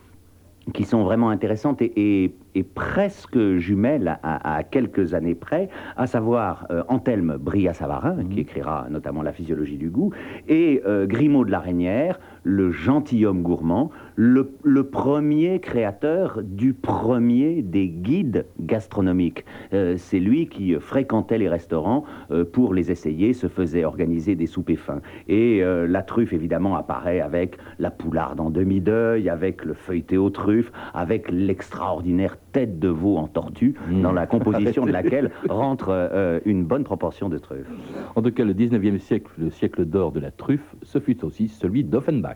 qui 0.74 0.84
sont 0.84 1.02
vraiment 1.02 1.30
intéressantes 1.30 1.82
et, 1.82 1.92
et- 2.24 2.34
et 2.54 2.62
presque 2.62 3.56
jumelles 3.56 4.18
à, 4.22 4.56
à 4.58 4.62
quelques 4.62 5.14
années 5.14 5.34
près, 5.34 5.68
à 5.96 6.06
savoir 6.06 6.66
euh, 6.70 6.82
Anthelme 6.88 7.36
Bria-Savarin, 7.38 8.24
qui 8.30 8.40
écrira 8.40 8.86
notamment 8.90 9.22
La 9.22 9.32
physiologie 9.32 9.78
du 9.78 9.88
goût, 9.90 10.12
et 10.48 10.82
euh, 10.86 11.06
Grimaud 11.06 11.44
de 11.46 11.50
la 11.50 11.60
Reynière, 11.60 12.20
le 12.44 12.70
gentilhomme 12.70 13.42
gourmand, 13.42 13.90
le, 14.16 14.52
le 14.62 14.84
premier 14.84 15.60
créateur 15.60 16.40
du 16.42 16.74
premier 16.74 17.62
des 17.62 17.88
guides 17.88 18.46
gastronomiques. 18.60 19.44
Euh, 19.72 19.94
C'est 19.96 20.20
lui 20.20 20.48
qui 20.48 20.74
fréquentait 20.74 21.38
les 21.38 21.48
restaurants 21.48 22.04
euh, 22.30 22.44
pour 22.44 22.74
les 22.74 22.90
essayer, 22.90 23.32
se 23.32 23.46
faisait 23.48 23.84
organiser 23.84 24.34
des 24.34 24.46
soupers 24.46 24.76
fins. 24.78 25.00
Et 25.28 25.62
euh, 25.62 25.86
la 25.86 26.02
truffe, 26.02 26.32
évidemment, 26.32 26.76
apparaît 26.76 27.20
avec 27.20 27.56
la 27.78 27.90
poularde 27.90 28.40
en 28.40 28.50
demi-deuil, 28.50 29.28
avec 29.28 29.64
le 29.64 29.74
feuilleté 29.74 30.16
aux 30.18 30.30
truffes, 30.30 30.72
avec 30.94 31.30
l'extraordinaire 31.30 32.36
tête 32.52 32.78
de 32.78 32.88
veau 32.88 33.16
en 33.16 33.28
tortue, 33.28 33.74
Mmh. 33.88 34.02
dans 34.02 34.12
la 34.12 34.26
composition 34.26 34.86
de 34.86 34.92
laquelle 34.98 35.30
rentre 35.48 35.88
euh, 35.90 36.40
une 36.44 36.64
bonne 36.64 36.84
proportion 36.84 37.28
de 37.28 37.38
truffes. 37.38 37.66
En 38.14 38.22
tout 38.22 38.30
cas, 38.30 38.44
le 38.44 38.54
19e 38.54 38.98
siècle, 38.98 39.30
le 39.38 39.50
siècle 39.50 39.84
d'or 39.84 40.12
de 40.12 40.20
la 40.20 40.30
truffe, 40.30 40.74
ce 40.82 40.98
fut 40.98 41.24
aussi 41.24 41.48
celui 41.48 41.84
d'Offenbach. 41.84 42.31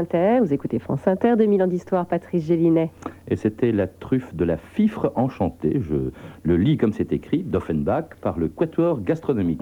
Inter, 0.00 0.38
vous 0.40 0.54
écoutez 0.54 0.78
France 0.78 1.06
Inter, 1.06 1.34
2000 1.36 1.62
ans 1.62 1.66
d'histoire, 1.66 2.06
Patrice 2.06 2.46
Gélinet. 2.46 2.90
Et 3.28 3.36
c'était 3.36 3.70
la 3.70 3.86
truffe 3.86 4.34
de 4.34 4.46
la 4.46 4.56
fifre 4.56 5.12
enchantée, 5.14 5.78
je 5.82 6.10
le 6.42 6.56
lis 6.56 6.78
comme 6.78 6.92
c'est 6.92 7.12
écrit, 7.12 7.42
d'Offenbach, 7.42 8.16
par 8.22 8.38
le 8.38 8.48
Quatuor 8.48 9.02
gastronomique. 9.02 9.60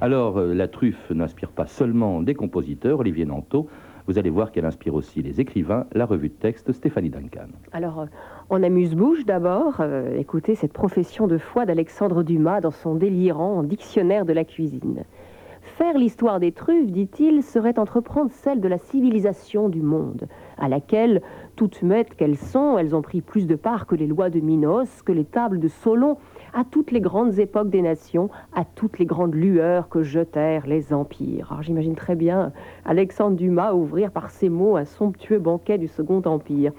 Alors, 0.00 0.38
euh, 0.38 0.54
la 0.54 0.68
truffe 0.68 1.10
n'inspire 1.10 1.50
pas 1.50 1.66
seulement 1.66 2.22
des 2.22 2.34
compositeurs, 2.34 3.00
Olivier 3.00 3.24
Nanteau, 3.24 3.68
vous 4.06 4.16
allez 4.16 4.30
voir 4.30 4.52
qu'elle 4.52 4.64
inspire 4.64 4.94
aussi 4.94 5.22
les 5.22 5.40
écrivains, 5.40 5.86
la 5.92 6.06
revue 6.06 6.28
de 6.28 6.34
texte 6.34 6.70
Stéphanie 6.70 7.10
Duncan. 7.10 7.48
Alors, 7.72 8.00
euh, 8.00 8.06
on 8.48 8.62
amuse-bouche 8.62 9.24
d'abord. 9.24 9.80
euh, 9.80 10.16
écoutez 10.16 10.54
cette 10.54 10.72
profession 10.72 11.26
de 11.26 11.36
foi 11.36 11.66
d'Alexandre 11.66 12.22
Dumas 12.22 12.60
dans 12.60 12.70
son 12.70 12.94
délirant 12.94 13.64
dictionnaire 13.64 14.24
de 14.24 14.32
la 14.32 14.44
cuisine. 14.44 15.02
Faire 15.76 15.96
l'histoire 15.96 16.40
des 16.40 16.52
truffes, 16.52 16.90
dit-il, 16.90 17.42
serait 17.42 17.78
entreprendre 17.78 18.30
celle 18.32 18.60
de 18.60 18.68
la 18.68 18.78
civilisation 18.78 19.68
du 19.68 19.80
monde, 19.80 20.28
à 20.58 20.68
laquelle, 20.68 21.22
toutes 21.56 21.82
maîtres 21.82 22.16
qu'elles 22.16 22.36
sont, 22.36 22.76
elles 22.76 22.94
ont 22.94 23.02
pris 23.02 23.20
plus 23.20 23.46
de 23.46 23.54
part 23.54 23.86
que 23.86 23.94
les 23.94 24.06
lois 24.06 24.30
de 24.30 24.40
Minos, 24.40 25.02
que 25.02 25.12
les 25.12 25.24
tables 25.24 25.58
de 25.58 25.68
Solon, 25.68 26.18
à 26.52 26.64
toutes 26.64 26.90
les 26.90 27.00
grandes 27.00 27.38
époques 27.38 27.70
des 27.70 27.82
nations, 27.82 28.28
à 28.54 28.64
toutes 28.64 28.98
les 28.98 29.06
grandes 29.06 29.34
lueurs 29.34 29.88
que 29.88 30.02
jetèrent 30.02 30.66
les 30.66 30.92
empires. 30.92 31.48
Alors 31.50 31.62
j'imagine 31.62 31.94
très 31.94 32.16
bien 32.16 32.52
Alexandre 32.84 33.36
Dumas 33.36 33.72
ouvrir 33.72 34.10
par 34.10 34.30
ces 34.30 34.48
mots 34.48 34.76
un 34.76 34.84
somptueux 34.84 35.38
banquet 35.38 35.78
du 35.78 35.88
Second 35.88 36.22
Empire. 36.26 36.72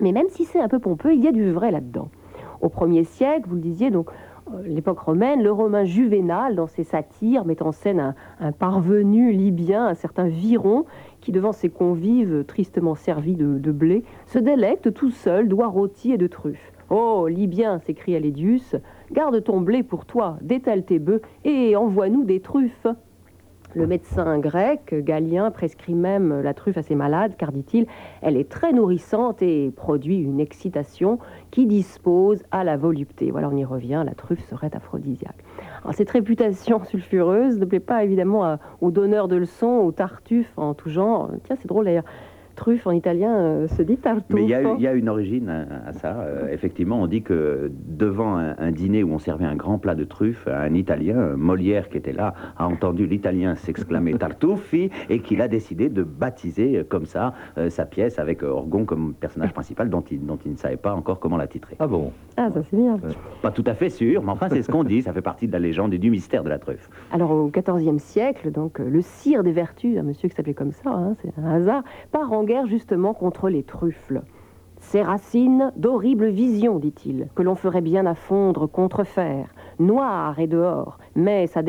Mais 0.00 0.12
même 0.12 0.28
si 0.28 0.44
c'est 0.44 0.60
un 0.60 0.68
peu 0.68 0.78
pompeux, 0.78 1.14
il 1.14 1.22
y 1.22 1.28
a 1.28 1.32
du 1.32 1.50
vrai 1.50 1.70
là-dedans. 1.70 2.08
Au 2.60 2.68
premier 2.68 3.04
siècle, 3.04 3.48
vous 3.48 3.56
le 3.56 3.60
disiez, 3.60 3.90
donc 3.90 4.08
l'époque 4.64 5.00
romaine, 5.00 5.42
le 5.42 5.52
romain 5.52 5.84
Juvénal, 5.84 6.54
dans 6.54 6.66
ses 6.66 6.84
satires, 6.84 7.44
met 7.44 7.62
en 7.62 7.72
scène 7.72 8.14
un, 8.40 8.52
parvenu 8.52 9.32
libyen, 9.32 9.86
un 9.86 9.94
certain 9.94 10.28
Viron, 10.28 10.84
qui, 11.20 11.32
devant 11.32 11.52
ses 11.52 11.68
convives 11.68 12.44
tristement 12.44 12.94
servis 12.94 13.36
de, 13.36 13.72
blé, 13.72 14.04
se 14.26 14.38
délecte 14.38 14.92
tout 14.92 15.10
seul 15.10 15.48
d'oies 15.48 15.68
rôties 15.68 16.12
et 16.12 16.18
de 16.18 16.26
truffes. 16.26 16.72
Oh, 16.90 17.26
Libyen, 17.26 17.78
s'écria 17.78 18.18
Lédius, 18.18 18.76
garde 19.12 19.42
ton 19.42 19.60
blé 19.60 19.82
pour 19.82 20.04
toi, 20.04 20.36
détale 20.42 20.84
tes 20.84 20.98
bœufs 20.98 21.22
et 21.44 21.74
envoie-nous 21.74 22.24
des 22.24 22.40
truffes. 22.40 22.86
Le 23.74 23.86
médecin 23.86 24.38
grec, 24.38 24.94
Galien, 24.94 25.50
prescrit 25.50 25.94
même 25.94 26.42
la 26.42 26.52
truffe 26.52 26.76
à 26.76 26.82
ses 26.82 26.94
malades, 26.94 27.36
car, 27.38 27.52
dit-il, 27.52 27.86
elle 28.20 28.36
est 28.36 28.48
très 28.48 28.72
nourrissante 28.72 29.40
et 29.40 29.70
produit 29.70 30.18
une 30.18 30.40
excitation 30.40 31.18
qui 31.50 31.64
dispose 31.64 32.42
à 32.50 32.64
la 32.64 32.76
volupté. 32.76 33.30
Voilà, 33.30 33.48
on 33.48 33.56
y 33.56 33.64
revient, 33.64 34.02
la 34.04 34.14
truffe 34.14 34.46
serait 34.46 34.76
aphrodisiaque. 34.76 35.42
Alors, 35.82 35.94
cette 35.94 36.10
réputation 36.10 36.84
sulfureuse 36.84 37.58
ne 37.58 37.64
plaît 37.64 37.80
pas 37.80 38.04
évidemment 38.04 38.58
aux 38.82 38.90
donneurs 38.90 39.28
de 39.28 39.36
leçons, 39.36 39.66
aux 39.66 39.92
tartuffes 39.92 40.52
en 40.58 40.74
tout 40.74 40.90
genre. 40.90 41.30
Tiens, 41.44 41.56
c'est 41.58 41.68
drôle 41.68 41.86
d'ailleurs, 41.86 42.04
truffe 42.54 42.86
en 42.86 42.92
italien 42.92 43.34
euh, 43.34 43.68
se 43.68 43.82
dit 43.82 43.96
tartuffe. 43.96 44.34
Mais 44.34 44.42
il 44.42 44.48
y, 44.48 44.54
a, 44.54 44.74
il 44.74 44.80
y 44.80 44.86
a 44.86 44.92
une 44.92 45.08
origine 45.08 45.48
à, 45.48 45.88
à 45.88 45.92
ça. 45.92 46.20
Euh, 46.20 46.48
effectivement, 46.52 47.00
on 47.00 47.06
dit 47.06 47.22
que 47.22 47.70
devant 47.86 48.36
un, 48.36 48.54
un 48.58 48.70
dîner 48.72 49.02
où 49.02 49.12
on 49.12 49.18
servait 49.18 49.44
un 49.44 49.56
grand 49.56 49.78
plat 49.78 49.94
de 49.94 50.04
truffes, 50.04 50.46
un 50.48 50.74
Italien, 50.74 51.36
Molière 51.36 51.88
qui 51.88 51.96
était 51.98 52.12
là, 52.12 52.34
a 52.56 52.66
entendu 52.66 53.06
l'Italien 53.06 53.54
s'exclamer 53.54 54.14
Tartuffi 54.18 54.90
et 55.08 55.20
qu'il 55.20 55.40
a 55.40 55.48
décidé 55.48 55.88
de 55.88 56.02
baptiser 56.02 56.78
euh, 56.78 56.84
comme 56.84 57.06
ça 57.06 57.34
euh, 57.58 57.70
sa 57.70 57.84
pièce 57.84 58.18
avec 58.18 58.42
Orgon 58.42 58.84
comme 58.84 59.14
personnage 59.14 59.52
principal 59.52 59.88
dont 59.90 60.04
il, 60.10 60.24
dont 60.24 60.38
il 60.44 60.52
ne 60.52 60.56
savait 60.56 60.76
pas 60.76 60.94
encore 60.94 61.20
comment 61.20 61.36
la 61.36 61.46
titrer. 61.46 61.76
Ah 61.78 61.86
bon? 61.86 62.12
Ah, 62.36 62.50
ça 62.52 62.62
c'est 62.70 62.76
bien. 62.76 62.98
Pas 63.42 63.50
tout 63.50 63.64
à 63.66 63.74
fait 63.74 63.90
sûr, 63.90 64.22
mais 64.22 64.30
enfin 64.32 64.48
c'est 64.50 64.62
ce 64.62 64.70
qu'on 64.70 64.84
dit, 64.84 65.02
ça 65.02 65.12
fait 65.12 65.22
partie 65.22 65.46
de 65.46 65.52
la 65.52 65.58
légende 65.58 65.92
et 65.94 65.98
du 65.98 66.10
mystère 66.10 66.44
de 66.44 66.48
la 66.48 66.58
truffe. 66.58 66.88
Alors 67.12 67.30
au 67.30 67.50
XIVe 67.50 67.98
siècle, 67.98 68.50
donc 68.50 68.78
le 68.78 69.00
sire 69.00 69.42
des 69.42 69.52
vertus, 69.52 69.98
un 69.98 70.02
monsieur 70.02 70.28
qui 70.28 70.34
s'appelait 70.34 70.54
comme 70.54 70.72
ça, 70.72 70.90
hein, 70.90 71.14
c'est 71.22 71.32
un 71.38 71.50
hasard, 71.50 71.82
part 72.10 72.32
en 72.32 72.41
guerre 72.44 72.66
justement 72.66 73.14
contre 73.14 73.48
les 73.48 73.62
truffles. 73.62 74.22
Ces 74.80 75.00
racines 75.02 75.72
d'horribles 75.76 76.28
visions, 76.28 76.78
dit-il, 76.80 77.28
que 77.36 77.42
l'on 77.42 77.54
ferait 77.54 77.80
bien 77.82 78.04
à 78.04 78.14
fondre 78.16 78.68
contre 78.68 79.04
fer, 79.04 79.46
noir 79.78 80.38
et 80.40 80.48
dehors, 80.48 80.98
mais 81.14 81.46
sa, 81.46 81.62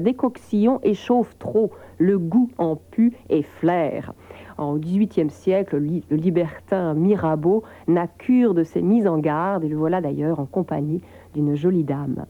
décoction 0.00 0.80
échauffe 0.82 1.36
trop, 1.38 1.70
le 1.98 2.18
goût 2.18 2.48
en 2.56 2.76
pue 2.76 3.12
et 3.28 3.42
flaire. 3.42 4.14
En 4.56 4.76
XVIIIe 4.76 5.30
siècle, 5.30 5.76
le 5.76 5.84
li- 5.84 6.04
le 6.08 6.16
libertin 6.16 6.94
Mirabeau 6.94 7.64
n'a 7.86 8.06
cure 8.06 8.54
de 8.54 8.64
ces 8.64 8.80
mises 8.80 9.06
en 9.06 9.18
garde, 9.18 9.64
et 9.64 9.68
le 9.68 9.76
voilà 9.76 10.00
d'ailleurs 10.00 10.40
en 10.40 10.46
compagnie 10.46 11.02
d'une 11.34 11.54
jolie 11.54 11.84
dame. 11.84 12.24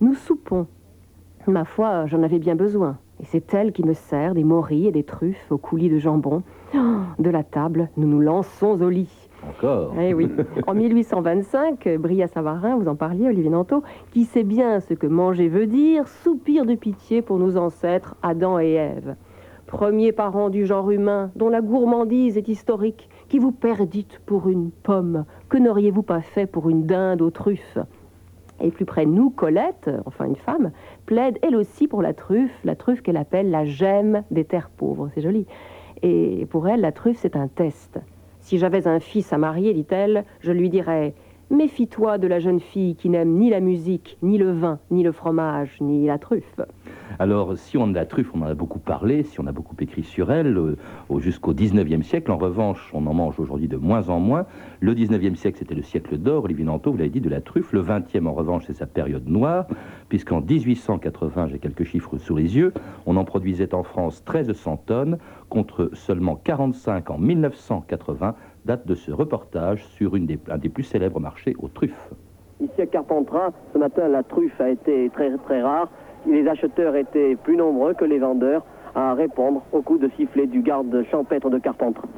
Nous 0.00 0.14
soupons 0.14 0.66
Ma 1.46 1.64
foi, 1.64 2.06
j'en 2.06 2.22
avais 2.22 2.38
bien 2.38 2.54
besoin. 2.54 2.98
Et 3.20 3.24
c'est 3.24 3.52
elle 3.52 3.72
qui 3.72 3.84
me 3.84 3.94
sert 3.94 4.32
des 4.34 4.44
morilles 4.44 4.86
et 4.86 4.92
des 4.92 5.02
truffes 5.04 5.50
au 5.50 5.58
coulis 5.58 5.90
de 5.90 5.98
jambon. 5.98 6.42
De 7.18 7.30
la 7.30 7.42
table, 7.42 7.90
nous 7.96 8.08
nous 8.08 8.20
lançons 8.20 8.80
au 8.80 8.88
lit. 8.88 9.28
Encore 9.46 9.94
Eh 10.00 10.14
oui. 10.14 10.30
En 10.66 10.74
1825, 10.74 11.88
Bria 11.98 12.28
Savarin, 12.28 12.76
vous 12.76 12.88
en 12.88 12.96
parliez, 12.96 13.26
Olivier 13.26 13.50
Nanteau, 13.50 13.82
qui 14.12 14.24
sait 14.24 14.44
bien 14.44 14.80
ce 14.80 14.94
que 14.94 15.06
manger 15.06 15.48
veut 15.48 15.66
dire, 15.66 16.08
soupire 16.08 16.64
de 16.64 16.74
pitié 16.74 17.20
pour 17.20 17.38
nos 17.38 17.56
ancêtres 17.56 18.14
Adam 18.22 18.58
et 18.58 18.72
Ève. 18.72 19.16
Premiers 19.66 20.12
parents 20.12 20.50
du 20.50 20.66
genre 20.66 20.90
humain, 20.90 21.30
dont 21.36 21.48
la 21.48 21.60
gourmandise 21.60 22.36
est 22.36 22.48
historique, 22.48 23.08
qui 23.28 23.38
vous 23.38 23.52
perdîtes 23.52 24.20
pour 24.26 24.48
une 24.48 24.70
pomme, 24.70 25.24
que 25.48 25.58
n'auriez-vous 25.58 26.02
pas 26.02 26.20
fait 26.20 26.46
pour 26.46 26.68
une 26.68 26.86
dinde 26.86 27.22
aux 27.22 27.30
truffes? 27.30 27.78
Et 28.60 28.70
plus 28.70 28.84
près 28.84 29.06
nous, 29.06 29.30
Colette, 29.30 29.90
enfin 30.06 30.26
une 30.26 30.36
femme, 30.36 30.70
plaide 31.06 31.38
elle 31.42 31.56
aussi 31.56 31.88
pour 31.88 32.00
la 32.00 32.14
truffe, 32.14 32.52
la 32.64 32.76
truffe 32.76 33.02
qu'elle 33.02 33.16
appelle 33.16 33.50
la 33.50 33.64
gemme 33.64 34.22
des 34.30 34.44
terres 34.44 34.70
pauvres. 34.70 35.10
C'est 35.14 35.20
joli. 35.20 35.46
Et 36.02 36.46
pour 36.50 36.68
elle, 36.68 36.80
la 36.80 36.92
truffe, 36.92 37.18
c'est 37.18 37.36
un 37.36 37.48
test. 37.48 38.00
Si 38.40 38.58
j'avais 38.58 38.88
un 38.88 38.98
fils 38.98 39.32
à 39.32 39.38
marier, 39.38 39.72
dit-elle, 39.72 40.24
je 40.40 40.50
lui 40.50 40.68
dirais 40.68 41.14
Méfie-toi 41.52 42.16
de 42.16 42.26
la 42.26 42.38
jeune 42.38 42.60
fille 42.60 42.94
qui 42.96 43.10
n'aime 43.10 43.34
ni 43.34 43.50
la 43.50 43.60
musique, 43.60 44.16
ni 44.22 44.38
le 44.38 44.52
vin, 44.52 44.78
ni 44.90 45.02
le 45.02 45.12
fromage, 45.12 45.76
ni 45.82 46.06
la 46.06 46.16
truffe. 46.16 46.60
Alors, 47.18 47.58
si 47.58 47.76
on 47.76 47.90
a 47.90 47.92
la 47.92 48.06
truffe, 48.06 48.30
on 48.34 48.40
en 48.40 48.46
a 48.46 48.54
beaucoup 48.54 48.78
parlé, 48.78 49.22
si 49.22 49.38
on 49.38 49.46
a 49.46 49.52
beaucoup 49.52 49.76
écrit 49.80 50.02
sur 50.02 50.32
elle, 50.32 50.56
euh, 50.56 50.78
au- 51.10 51.20
jusqu'au 51.20 51.52
19e 51.52 52.02
siècle. 52.02 52.32
En 52.32 52.38
revanche, 52.38 52.90
on 52.94 53.06
en 53.06 53.12
mange 53.12 53.38
aujourd'hui 53.38 53.68
de 53.68 53.76
moins 53.76 54.08
en 54.08 54.18
moins. 54.18 54.46
Le 54.80 54.94
19e 54.94 55.36
siècle, 55.36 55.58
c'était 55.58 55.74
le 55.74 55.82
siècle 55.82 56.16
d'or, 56.16 56.44
Olivier 56.44 56.64
Nanteau, 56.64 56.90
vous 56.92 56.96
l'avez 56.96 57.10
dit, 57.10 57.20
de 57.20 57.28
la 57.28 57.42
truffe. 57.42 57.70
Le 57.74 57.82
20e, 57.82 58.26
en 58.26 58.32
revanche, 58.32 58.64
c'est 58.66 58.72
sa 58.72 58.86
période 58.86 59.28
noire, 59.28 59.66
puisqu'en 60.08 60.40
1880, 60.40 61.48
j'ai 61.48 61.58
quelques 61.58 61.84
chiffres 61.84 62.16
sous 62.16 62.34
les 62.34 62.56
yeux, 62.56 62.72
on 63.04 63.18
en 63.18 63.24
produisait 63.26 63.74
en 63.74 63.82
France 63.82 64.24
1300 64.26 64.78
tonnes, 64.86 65.18
contre 65.50 65.90
seulement 65.92 66.36
45 66.36 67.10
en 67.10 67.18
1980, 67.18 68.34
date 68.64 68.86
de 68.86 68.94
ce 68.94 69.10
reportage 69.10 69.84
sur 69.84 70.16
une 70.16 70.26
des, 70.26 70.38
un 70.48 70.58
des 70.58 70.68
plus 70.68 70.84
célèbres 70.84 71.20
marchés 71.20 71.54
aux 71.58 71.68
truffes. 71.68 72.10
Ici 72.60 72.80
à 72.80 72.86
Carpentras, 72.86 73.50
ce 73.72 73.78
matin, 73.78 74.08
la 74.08 74.22
truffe 74.22 74.60
a 74.60 74.70
été 74.70 75.10
très 75.10 75.36
très 75.38 75.62
rare. 75.62 75.88
Les 76.26 76.46
acheteurs 76.46 76.94
étaient 76.94 77.36
plus 77.36 77.56
nombreux 77.56 77.94
que 77.94 78.04
les 78.04 78.18
vendeurs 78.18 78.64
à 78.94 79.14
répondre 79.14 79.62
au 79.72 79.82
coup 79.82 79.98
de 79.98 80.08
sifflet 80.16 80.46
du 80.46 80.62
garde 80.62 81.04
champêtre 81.10 81.50
de 81.50 81.58
Carpentras. 81.58 82.08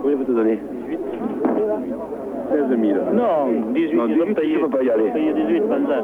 Combien 0.00 0.16
vous 0.16 0.24
te 0.24 0.32
donner 0.32 0.58
16 2.50 2.68
000. 2.68 2.98
Non, 3.12 3.72
18, 3.72 3.94
Non, 3.96 4.06
18, 4.06 4.34
tu 4.34 4.58
peux 4.60 4.68
pas 4.68 4.82
y 4.82 4.90
aller. 4.90 5.10
payer 5.10 5.32
18, 5.32 5.60
pas 5.68 5.76
ça. 5.88 6.02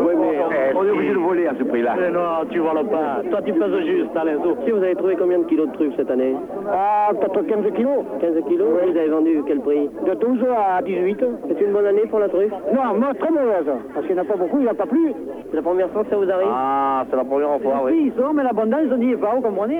Oui, 0.00 0.12
mais 0.18 0.38
on 0.76 0.84
est 0.84 0.90
obligé 0.90 1.12
de 1.14 1.18
voler 1.18 1.46
à 1.46 1.54
ce 1.58 1.64
prix-là. 1.64 1.94
Mais 1.98 2.10
non, 2.10 2.44
tu 2.50 2.58
vois 2.58 2.74
le 2.74 2.84
pas. 2.88 3.22
Toi, 3.30 3.40
tu 3.42 3.52
pèses 3.52 3.86
juste, 3.86 4.16
Alain 4.16 4.38
Si 4.64 4.70
vous 4.70 4.82
avez 4.82 4.94
trouvé 4.94 5.16
combien 5.16 5.38
de 5.38 5.44
kilos 5.44 5.68
de 5.68 5.72
truffes 5.74 5.94
cette 5.96 6.10
année 6.10 6.34
Ah, 6.70 7.10
peut-être 7.12 7.42
15 7.46 7.72
kilos. 7.74 8.04
15 8.20 8.34
kilos 8.48 8.68
Vous 8.84 8.96
avez 8.98 9.08
vendu 9.08 9.42
quel 9.46 9.60
prix 9.60 9.88
De 10.06 10.14
12 10.14 10.44
à 10.56 10.82
18. 10.82 11.24
C'est 11.48 11.60
une 11.64 11.72
bonne 11.72 11.86
année 11.86 12.06
pour 12.10 12.18
la 12.18 12.28
truffe 12.28 12.52
Non, 12.74 12.98
moi, 12.98 13.14
très 13.18 13.30
mauvaise. 13.30 13.66
Parce 13.94 14.06
qu'il 14.06 14.14
n'y 14.14 14.20
en 14.20 14.24
a 14.24 14.26
pas 14.26 14.36
beaucoup, 14.36 14.58
il 14.58 14.62
n'y 14.62 14.68
en 14.68 14.72
a 14.72 14.74
pas 14.74 14.86
plus. 14.86 15.12
C'est 15.50 15.56
la 15.56 15.62
première 15.62 15.90
fois 15.90 16.04
que 16.04 16.10
ça 16.10 16.16
vous 16.16 16.30
arrive 16.30 16.48
Ah, 16.50 17.06
c'est 17.10 17.16
la 17.16 17.24
première 17.24 17.60
fois, 17.60 17.82
oui. 17.84 17.92
Oui, 17.92 18.12
ils 18.14 18.20
sont, 18.20 18.34
mais 18.34 18.42
l'abondance, 18.42 18.86
on 18.92 18.98
n'y 18.98 19.12
est 19.12 19.16
pas 19.16 19.40
comme 19.40 19.56
on 19.58 19.68
est. 19.68 19.78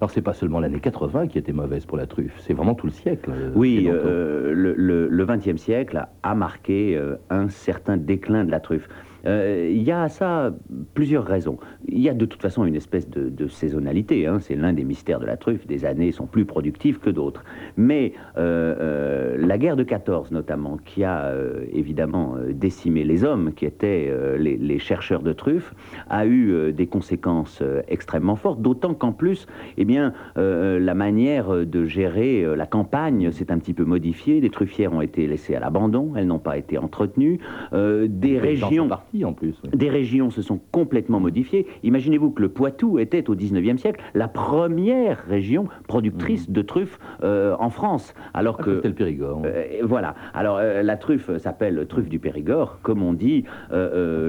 Alors, 0.00 0.10
c'est 0.10 0.22
pas 0.22 0.32
seulement 0.32 0.60
l'année 0.60 0.80
80 0.80 1.26
qui 1.28 1.36
était 1.38 1.52
mauvaise 1.52 1.84
pour 1.84 1.98
la 1.98 2.06
truffe, 2.06 2.38
c'est 2.40 2.54
vraiment 2.54 2.74
tout 2.74 2.86
le 2.86 2.92
siècle. 2.92 3.30
euh, 3.30 3.50
Oui, 3.54 3.86
euh, 3.90 4.52
le- 4.54 4.74
le 4.74 5.08
le 5.08 5.26
XXe 5.26 5.56
siècle 5.60 5.96
a- 5.98 6.08
a 6.22 6.34
marqué 6.34 6.96
euh, 6.96 7.16
un 7.28 7.48
certain 7.48 7.96
déclin 7.98 8.44
de 8.44 8.50
la 8.50 8.60
truffe. 8.60 8.88
Euh, 9.26 9.68
Il 9.70 9.82
y 9.82 9.90
a 9.90 10.02
à 10.02 10.08
ça 10.08 10.52
plusieurs 10.94 11.24
raisons. 11.24 11.58
Il 11.88 12.00
y 12.00 12.08
a 12.08 12.14
de 12.14 12.24
toute 12.26 12.42
façon 12.42 12.64
une 12.64 12.76
espèce 12.76 13.08
de, 13.08 13.28
de 13.28 13.48
saisonnalité. 13.48 14.26
hein. 14.26 14.38
C'est 14.40 14.54
l'un 14.54 14.72
des 14.72 14.84
mystères 14.84 15.20
de 15.20 15.26
la 15.26 15.36
truffe. 15.36 15.66
Des 15.66 15.84
années 15.84 16.12
sont 16.12 16.26
plus 16.26 16.44
productives 16.44 16.98
que 16.98 17.10
d'autres. 17.10 17.44
Mais 17.76 18.12
euh, 18.38 18.74
euh, 18.80 19.36
la 19.46 19.58
guerre 19.58 19.76
de 19.76 19.82
14 19.82 20.30
notamment, 20.30 20.78
qui 20.84 21.04
a 21.04 21.32
évidemment 21.72 22.34
décimé 22.52 23.04
les 23.04 23.24
hommes, 23.24 23.52
qui 23.54 23.66
étaient 23.66 24.12
les, 24.38 24.56
les 24.56 24.78
chercheurs 24.78 25.22
de 25.22 25.32
truffes, 25.32 25.74
a 26.08 26.26
eu 26.26 26.72
des 26.72 26.86
conséquences 26.86 27.62
extrêmement 27.88 28.36
fortes. 28.36 28.60
D'autant 28.62 28.94
qu'en 28.94 29.12
plus, 29.12 29.46
eh 29.76 29.84
bien, 29.84 30.12
la 30.36 30.94
manière 30.94 31.66
de 31.66 31.84
gérer 31.84 32.44
la 32.56 32.66
campagne 32.66 33.30
s'est 33.32 33.50
un 33.52 33.58
petit 33.58 33.74
peu 33.74 33.84
modifiée. 33.84 34.40
Les 34.40 34.50
truffières 34.50 34.92
ont 34.92 35.00
été 35.00 35.26
laissées 35.26 35.54
à 35.54 35.60
l'abandon. 35.60 36.12
Elles 36.16 36.26
n'ont 36.26 36.38
pas 36.38 36.56
été 36.58 36.78
entretenues. 36.78 37.38
Euh, 37.72 38.06
des 38.08 38.38
régions. 38.38 38.88
Partie 39.10 39.24
en 39.24 39.32
plus. 39.32 39.54
oui. 39.64 39.70
Des 39.74 39.88
régions 39.88 40.30
se 40.30 40.42
sont 40.42 40.60
complètement 40.72 41.20
modifiées. 41.20 41.66
Imaginez-vous 41.82 42.30
que 42.30 42.42
le 42.42 42.48
Poitou 42.48 42.98
était 42.98 43.28
au 43.28 43.34
19e 43.34 43.76
siècle 43.78 44.00
la 44.14 44.28
première 44.28 45.24
région 45.28 45.66
productrice 45.88 46.50
de 46.50 46.62
truffes 46.62 46.98
euh, 47.22 47.54
en 47.58 47.70
France. 47.70 48.14
Alors 48.34 48.56
Ah, 48.60 48.62
que. 48.62 48.76
C'était 48.76 48.88
le 48.88 48.94
Périgord. 48.94 49.42
Euh, 49.44 49.64
voilà. 49.82 50.14
Alors 50.34 50.58
euh, 50.58 50.82
la 50.82 50.96
truffe 50.96 51.36
s'appelle 51.38 51.86
truffe 51.88 52.08
du 52.08 52.18
Périgord, 52.18 52.78
comme 52.82 53.02
on 53.02 53.12
dit 53.12 53.44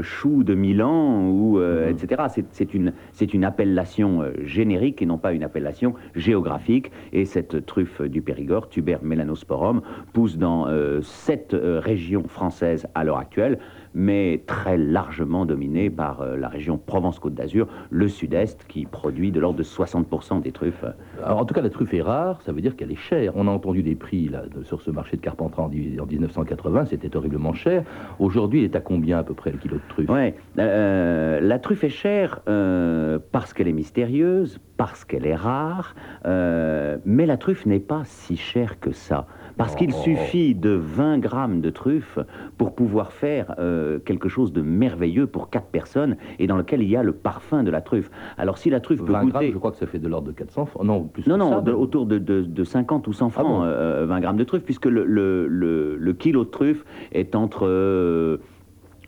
chou 0.01 0.43
de 0.43 0.53
Milan 0.55 1.27
ou 1.29 1.57
Mhm. 1.59 1.89
etc. 1.89 2.23
C'est- 2.29 2.73
une 2.73 2.93
une 3.33 3.43
appellation 3.45 4.23
générique 4.43 5.01
et 5.01 5.05
non 5.05 5.17
pas 5.17 5.31
une 5.33 5.43
appellation 5.43 5.93
géographique. 6.15 6.91
Et 7.13 7.25
cette 7.25 7.65
truffe 7.65 8.01
du 8.01 8.21
Périgord, 8.21 8.67
Tuber 8.69 8.97
melanosporum, 9.01 9.81
pousse 10.13 10.37
dans 10.37 10.67
sept 11.01 11.55
régions 11.55 12.23
françaises 12.27 12.87
à 12.95 13.03
l'heure 13.03 13.17
actuelle, 13.17 13.59
mais 13.93 14.41
très 14.47 14.77
largement 14.77 15.45
dominée 15.45 15.89
par 15.89 16.21
euh, 16.21 16.37
la 16.37 16.47
région 16.47 16.77
Provence-Côte 16.77 17.33
d'Azur, 17.33 17.67
le 17.89 18.07
Sud-Est, 18.07 18.65
qui 18.67 18.85
produit 18.85 19.31
de 19.31 19.39
l'ordre 19.39 19.59
de 19.59 19.63
60% 19.63 20.41
des 20.41 20.51
truffes. 20.51 20.85
Alors, 21.23 21.39
en 21.39 21.45
tout 21.45 21.53
cas, 21.53 21.61
la 21.61 21.69
truffe 21.69 21.93
est 21.93 22.01
rare, 22.01 22.41
ça 22.41 22.51
veut 22.51 22.61
dire 22.61 22.75
qu'elle 22.75 22.91
est 22.91 22.95
chère. 22.95 23.33
On 23.35 23.47
a 23.47 23.51
entendu 23.51 23.83
des 23.83 23.95
prix 23.95 24.29
là, 24.29 24.43
sur 24.63 24.81
ce 24.81 24.91
marché 24.91 25.17
de 25.17 25.21
Carpentras 25.21 25.63
en, 25.63 25.67
dix- 25.69 25.99
en 25.99 26.05
1980, 26.05 26.85
c'était 26.85 27.15
horriblement 27.15 27.53
cher. 27.53 27.83
Aujourd'hui, 28.19 28.59
il 28.59 28.65
est 28.65 28.75
à 28.75 28.81
combien 28.81 29.19
à 29.19 29.23
peu 29.23 29.33
près 29.33 29.51
le 29.51 29.57
kilo 29.57 29.75
de 29.77 29.81
truffe? 29.89 30.09
Ouais, 30.09 30.35
euh, 30.57 31.39
la 31.41 31.59
truffe 31.59 31.83
est 31.83 31.89
chère 31.89 32.39
euh, 32.47 33.19
parce 33.31 33.53
qu'elle 33.53 33.67
est 33.67 33.73
mystérieuse, 33.73 34.59
parce 34.77 35.05
qu'elle 35.05 35.25
est 35.27 35.35
rare, 35.35 35.95
euh, 36.25 36.97
mais 37.05 37.25
la 37.25 37.37
truffe 37.37 37.65
n'est 37.65 37.79
pas 37.79 38.01
si 38.05 38.37
chère 38.37 38.79
que 38.79 38.91
ça. 38.91 39.27
Parce 39.57 39.75
qu'il 39.75 39.91
Oh. 39.93 40.01
suffit 40.03 40.55
de 40.55 40.69
20 40.71 41.19
grammes 41.19 41.61
de 41.61 41.69
truffe 41.69 42.17
pour 42.57 42.73
pouvoir 42.75 43.11
faire 43.11 43.55
euh, 43.59 43.99
quelque 43.99 44.29
chose 44.29 44.53
de 44.53 44.61
merveilleux 44.61 45.27
pour 45.27 45.49
quatre 45.49 45.67
personnes 45.67 46.15
et 46.39 46.47
dans 46.47 46.57
lequel 46.57 46.81
il 46.81 46.89
y 46.89 46.95
a 46.95 47.03
le 47.03 47.11
parfum 47.13 47.63
de 47.63 47.71
la 47.71 47.81
truffe. 47.81 48.09
Alors 48.37 48.57
si 48.57 48.69
la 48.69 48.79
truffe 48.79 49.03
peut 49.03 49.11
20 49.11 49.19
goûter... 49.21 49.31
grammes, 49.31 49.51
je 49.53 49.57
crois 49.57 49.71
que 49.71 49.77
ça 49.77 49.85
fait 49.87 49.99
de 49.99 50.07
l'ordre 50.07 50.27
de 50.27 50.31
400 50.33 50.65
francs. 50.65 50.83
Non, 50.83 51.03
plus 51.03 51.25
Non, 51.27 51.35
que 51.35 51.39
non, 51.39 51.49
ça, 51.51 51.61
de- 51.61 51.71
mais- 51.71 51.77
autour 51.77 52.05
de, 52.05 52.17
de- 52.17 52.41
de 52.41 52.63
50 52.63 53.07
ou 53.07 53.13
100 53.13 53.29
francs, 53.29 53.45
bon 53.45 53.63
euh, 53.63 54.05
20 54.05 54.19
grammes 54.21 54.37
de 54.37 54.43
truffe, 54.43 54.63
puisque 54.63 54.85
le, 54.87 55.05
le- 55.05 55.47
le- 55.47 55.97
le 55.97 56.13
kilo 56.13 56.43
de 56.43 56.49
truffe 56.49 56.83
est 57.11 57.35
entre, 57.35 57.67
euh, 57.67 58.37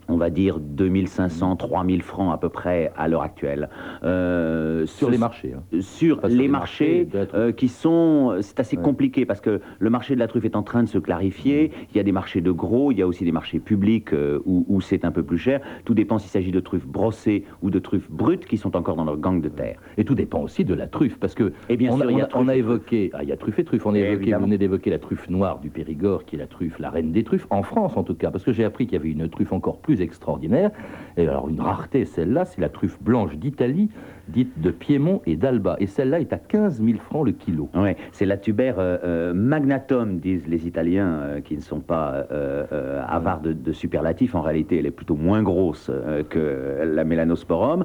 on 0.08 0.16
va 0.16 0.30
dire, 0.30 0.58
2500, 0.60 1.56
3000 1.56 2.02
francs 2.02 2.32
à 2.34 2.38
peu 2.38 2.48
près 2.48 2.92
à 2.96 3.08
l'heure 3.08 3.22
actuelle. 3.22 3.68
Euh, 4.02 4.86
Sur 4.86 5.10
les 5.10 5.18
marchés. 5.18 5.54
hein. 5.56 5.62
sur 5.80 6.20
les 6.26 6.48
marchés 6.48 7.08
euh, 7.34 7.52
qui 7.52 7.68
sont... 7.68 8.36
C'est 8.40 8.60
assez 8.60 8.76
Ouais. 8.76 8.82
compliqué 8.82 9.24
parce 9.24 9.40
que 9.40 9.60
le 9.78 9.90
marché 9.90 10.14
de 10.14 10.20
la 10.20 10.26
truffe 10.26 10.44
est 10.44 10.56
en 10.56 10.62
train 10.62 10.82
de 10.82 10.88
se 10.88 10.98
clarifier. 10.98 11.70
Il 11.92 11.96
y 11.96 12.00
a 12.00 12.02
des 12.02 12.12
marchés 12.12 12.40
de 12.40 12.50
gros, 12.50 12.90
il 12.92 12.98
y 12.98 13.02
a 13.02 13.06
aussi 13.06 13.24
des 13.24 13.30
marchés 13.32 13.60
publics 13.60 14.12
euh, 14.12 14.40
où, 14.44 14.64
où 14.68 14.80
c'est 14.80 15.04
un 15.04 15.12
peu 15.12 15.22
plus 15.22 15.38
cher. 15.38 15.60
Tout 15.84 15.94
dépend 15.94 16.18
s'il 16.18 16.30
s'agit 16.30 16.50
de 16.52 16.60
truffes 16.60 16.86
brossées 16.86 17.44
ou 17.62 17.70
de 17.70 17.78
truffes 17.78 18.10
brutes 18.10 18.46
qui 18.46 18.56
sont 18.56 18.76
encore 18.76 18.96
dans 18.96 19.04
leur 19.04 19.16
gang 19.16 19.40
de 19.40 19.48
terre. 19.48 19.78
Et 19.96 20.04
tout 20.04 20.14
dépend 20.14 20.40
aussi 20.42 20.64
de 20.64 20.74
la 20.74 20.86
truffe, 20.88 21.18
parce 21.18 21.34
que 21.34 21.52
Et 21.68 21.76
bien 21.76 21.92
on, 21.92 21.96
sûr, 21.98 22.08
a, 22.08 22.12
il 22.12 22.18
y 22.18 22.20
a 22.20 22.28
on 22.34 22.48
a- 22.48 22.52
on 22.52 22.56
évoqué, 22.56 23.10
ah, 23.14 23.22
il 23.22 23.28
y 23.28 23.32
a 23.32 23.36
truffe 23.36 23.58
et 23.60 23.64
truffe, 23.64 23.86
on 23.86 23.94
a 23.94 23.98
évoqué, 23.98 24.32
vous 24.34 24.40
venez 24.44 24.58
d'évoquer 24.58 24.90
la 24.90 24.98
truffe 24.98 25.28
noire 25.30 25.60
du 25.60 25.70
Périgord, 25.70 26.24
qui 26.24 26.36
est 26.36 26.38
la 26.38 26.46
truffe, 26.46 26.78
la 26.78 26.90
reine 26.90 27.12
des 27.12 27.22
truffes, 27.24 27.46
en 27.50 27.62
France 27.62 27.96
en 27.96 28.02
tout 28.02 28.14
cas, 28.14 28.30
parce 28.30 28.44
que 28.44 28.52
j'ai 28.52 28.64
appris 28.64 28.86
qu'il 28.86 28.94
y 28.94 29.00
avait 29.00 29.10
une 29.10 29.28
truffe 29.28 29.52
encore 29.52 29.78
plus 29.78 29.93
extraordinaire, 30.00 30.70
et 31.16 31.26
alors 31.28 31.48
une 31.48 31.60
rareté 31.60 32.04
celle-là, 32.04 32.44
c'est 32.44 32.60
la 32.60 32.68
truffe 32.68 33.00
blanche 33.02 33.36
d'Italie, 33.36 33.90
dite 34.28 34.58
de 34.60 34.70
Piémont 34.70 35.20
et 35.26 35.36
d'Alba, 35.36 35.76
et 35.80 35.86
celle-là 35.86 36.20
est 36.20 36.32
à 36.32 36.38
15 36.38 36.82
000 36.82 36.98
francs 36.98 37.26
le 37.26 37.32
kilo. 37.32 37.68
Ouais, 37.74 37.96
c'est 38.12 38.24
la 38.24 38.36
tuber 38.36 38.72
euh, 38.78 38.98
euh, 39.04 39.34
magnatum, 39.34 40.18
disent 40.18 40.46
les 40.48 40.66
Italiens, 40.66 41.18
euh, 41.20 41.40
qui 41.40 41.56
ne 41.56 41.60
sont 41.60 41.80
pas 41.80 42.26
euh, 42.32 43.02
avares 43.06 43.40
de, 43.40 43.52
de 43.52 43.72
superlatifs. 43.72 44.34
En 44.34 44.40
réalité, 44.40 44.78
elle 44.78 44.86
est 44.86 44.90
plutôt 44.90 45.14
moins 45.16 45.42
grosse 45.42 45.90
que 46.30 46.78
la 46.84 47.04
mélanosporum. 47.04 47.84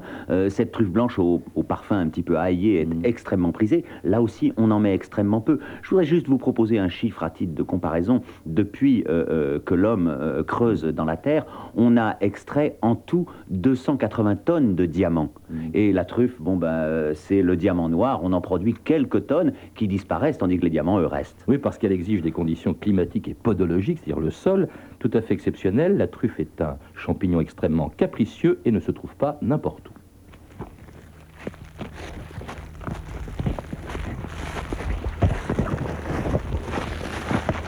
Cette 0.50 0.72
truffe 0.72 0.90
blanche 0.90 1.20
au, 1.20 1.42
au 1.56 1.64
parfum 1.64 2.00
un 2.00 2.08
petit 2.08 2.24
peu 2.24 2.38
aillé 2.38 2.82
est 2.82 2.86
Mm. 2.86 3.02
extrêmement 3.04 3.52
prisée. 3.52 3.84
Là 4.04 4.22
aussi, 4.22 4.52
on 4.58 4.72
en 4.72 4.80
met 4.80 4.94
extrêmement 4.94 5.42
peu. 5.42 5.60
Je 5.82 5.90
voudrais 5.90 6.06
juste 6.06 6.28
vous 6.28 6.38
proposer 6.38 6.80
un 6.80 6.90
chiffre 6.90 7.24
à 7.24 7.30
titre 7.30 7.54
de 7.54 7.64
comparaison. 7.64 8.22
Depuis 8.46 9.04
que 9.04 9.74
l'homme 9.76 10.44
creuse 10.48 10.84
dans 10.86 11.06
la 11.06 11.18
terre, 11.18 11.46
on 11.76 11.98
a 11.98 11.99
extrait 12.22 12.78
en 12.82 12.96
tout 12.96 13.28
280 13.50 14.36
tonnes 14.38 14.76
de 14.76 14.86
diamants. 14.86 15.32
Et 15.74 15.92
la 15.92 16.06
truffe, 16.06 16.40
bon 16.40 16.58
ben, 16.58 16.68
euh, 16.68 17.14
c'est 17.14 17.42
le 17.42 17.56
diamant 17.56 17.90
noir. 17.90 18.22
On 18.24 18.34
en 18.34 18.42
produit 18.42 18.74
quelques 18.74 19.28
tonnes 19.28 19.54
qui 19.76 19.88
disparaissent, 19.88 20.38
tandis 20.38 20.58
que 20.58 20.64
les 20.64 20.70
diamants, 20.70 21.00
eux, 21.00 21.06
restent. 21.06 21.44
Oui, 21.48 21.58
parce 21.58 21.78
qu'elle 21.78 21.92
exige 21.92 22.22
des 22.22 22.32
conditions 22.32 22.74
climatiques 22.74 23.28
et 23.28 23.34
podologiques, 23.34 24.00
c'est-à-dire 24.00 24.22
le 24.22 24.32
sol, 24.32 24.68
tout 25.00 25.12
à 25.14 25.22
fait 25.22 25.34
exceptionnel. 25.34 25.98
La 25.98 26.08
truffe 26.08 26.40
est 26.40 26.62
un 26.62 26.78
champignon 26.96 27.42
extrêmement 27.42 27.90
capricieux 27.90 28.60
et 28.66 28.72
ne 28.72 28.80
se 28.80 28.92
trouve 28.92 29.16
pas 29.16 29.38
n'importe 29.42 29.90
où. 29.90 29.94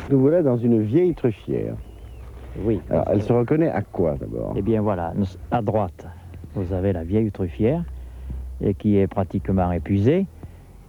Nous 0.10 0.20
voilà 0.20 0.44
dans 0.44 0.58
une 0.58 0.82
vieille 0.82 1.16
truffière. 1.16 1.78
Oui. 2.60 2.82
Alors, 2.90 3.06
elle 3.10 3.22
se 3.22 3.34
reconnaît 3.34 3.70
à 3.70 3.82
quoi 3.82 4.16
d'abord 4.16 4.54
Eh 4.56 4.62
bien 4.62 4.82
voilà, 4.82 5.14
à 5.52 5.62
droite, 5.62 6.08
vous 6.56 6.74
avez 6.74 6.94
la 6.94 7.04
vieille 7.04 7.32
truffière 7.32 7.84
et 8.62 8.74
qui 8.74 8.98
est 8.98 9.08
pratiquement 9.08 9.72
épuisée. 9.72 10.28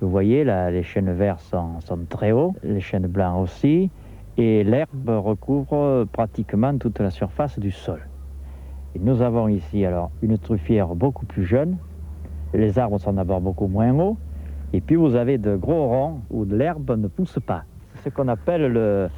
Vous 0.01 0.11
voyez, 0.11 0.43
là, 0.45 0.71
les 0.71 0.83
chênes 0.83 1.13
verts 1.13 1.39
sont, 1.41 1.81
sont 1.81 1.99
très 2.09 2.33
hauts, 2.33 2.55
les 2.65 2.81
chênes 2.81 3.07
blancs 3.07 3.41
aussi, 3.41 3.91
et 4.37 4.65
l'herbe 4.65 5.09
recouvre 5.09 6.05
pratiquement 6.11 6.77
toute 6.77 6.99
la 6.99 7.11
surface 7.11 7.59
du 7.59 7.71
sol. 7.71 8.01
Et 8.95 8.99
nous 8.99 9.23
avons 9.23 9.49
ici 9.49 9.85
alors 9.87 10.11
une 10.23 10.37
truffière 10.39 10.89
beaucoup 10.89 11.25
plus 11.25 11.45
jeune. 11.45 11.77
Les 12.53 12.79
arbres 12.79 12.99
sont 12.99 13.13
d'abord 13.13 13.41
beaucoup 13.41 13.69
moins 13.69 13.97
hauts, 13.99 14.17
et 14.73 14.81
puis 14.81 14.97
vous 14.97 15.15
avez 15.15 15.39
de 15.39 15.55
gros 15.57 15.87
ronds 15.87 16.21
où 16.31 16.45
l'herbe 16.45 16.91
ne 16.99 17.07
pousse 17.07 17.39
pas. 17.47 17.63
C'est 17.95 18.11
ce 18.11 18.15
qu'on 18.15 18.29
appelle 18.29 18.73
le, 18.73 19.09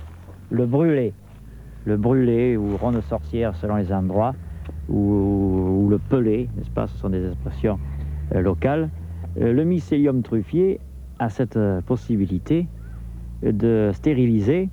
le 0.51 0.67
brûlé 0.67 1.15
le 1.85 1.97
brûlé 1.97 2.57
ou 2.57 2.77
ronde 2.77 3.01
sorcière 3.03 3.55
selon 3.57 3.77
les 3.77 3.93
endroits, 3.93 4.35
ou, 4.89 5.87
le 5.91 5.99
pelé, 5.99 6.49
n'est-ce 6.57 6.71
pas 6.71 6.87
Ce 6.87 6.97
sont 6.99 7.11
des 7.11 7.27
expressions 7.27 7.79
euh, 8.35 8.41
locales. 8.41 8.91
Euh, 9.41 9.53
le 9.53 9.65
mycélium 9.65 10.23
truffier 10.23 10.81
a 11.19 11.29
cette 11.29 11.57
euh, 11.57 11.81
possibilité 11.83 12.67
de 13.43 13.91
stériliser 13.93 14.69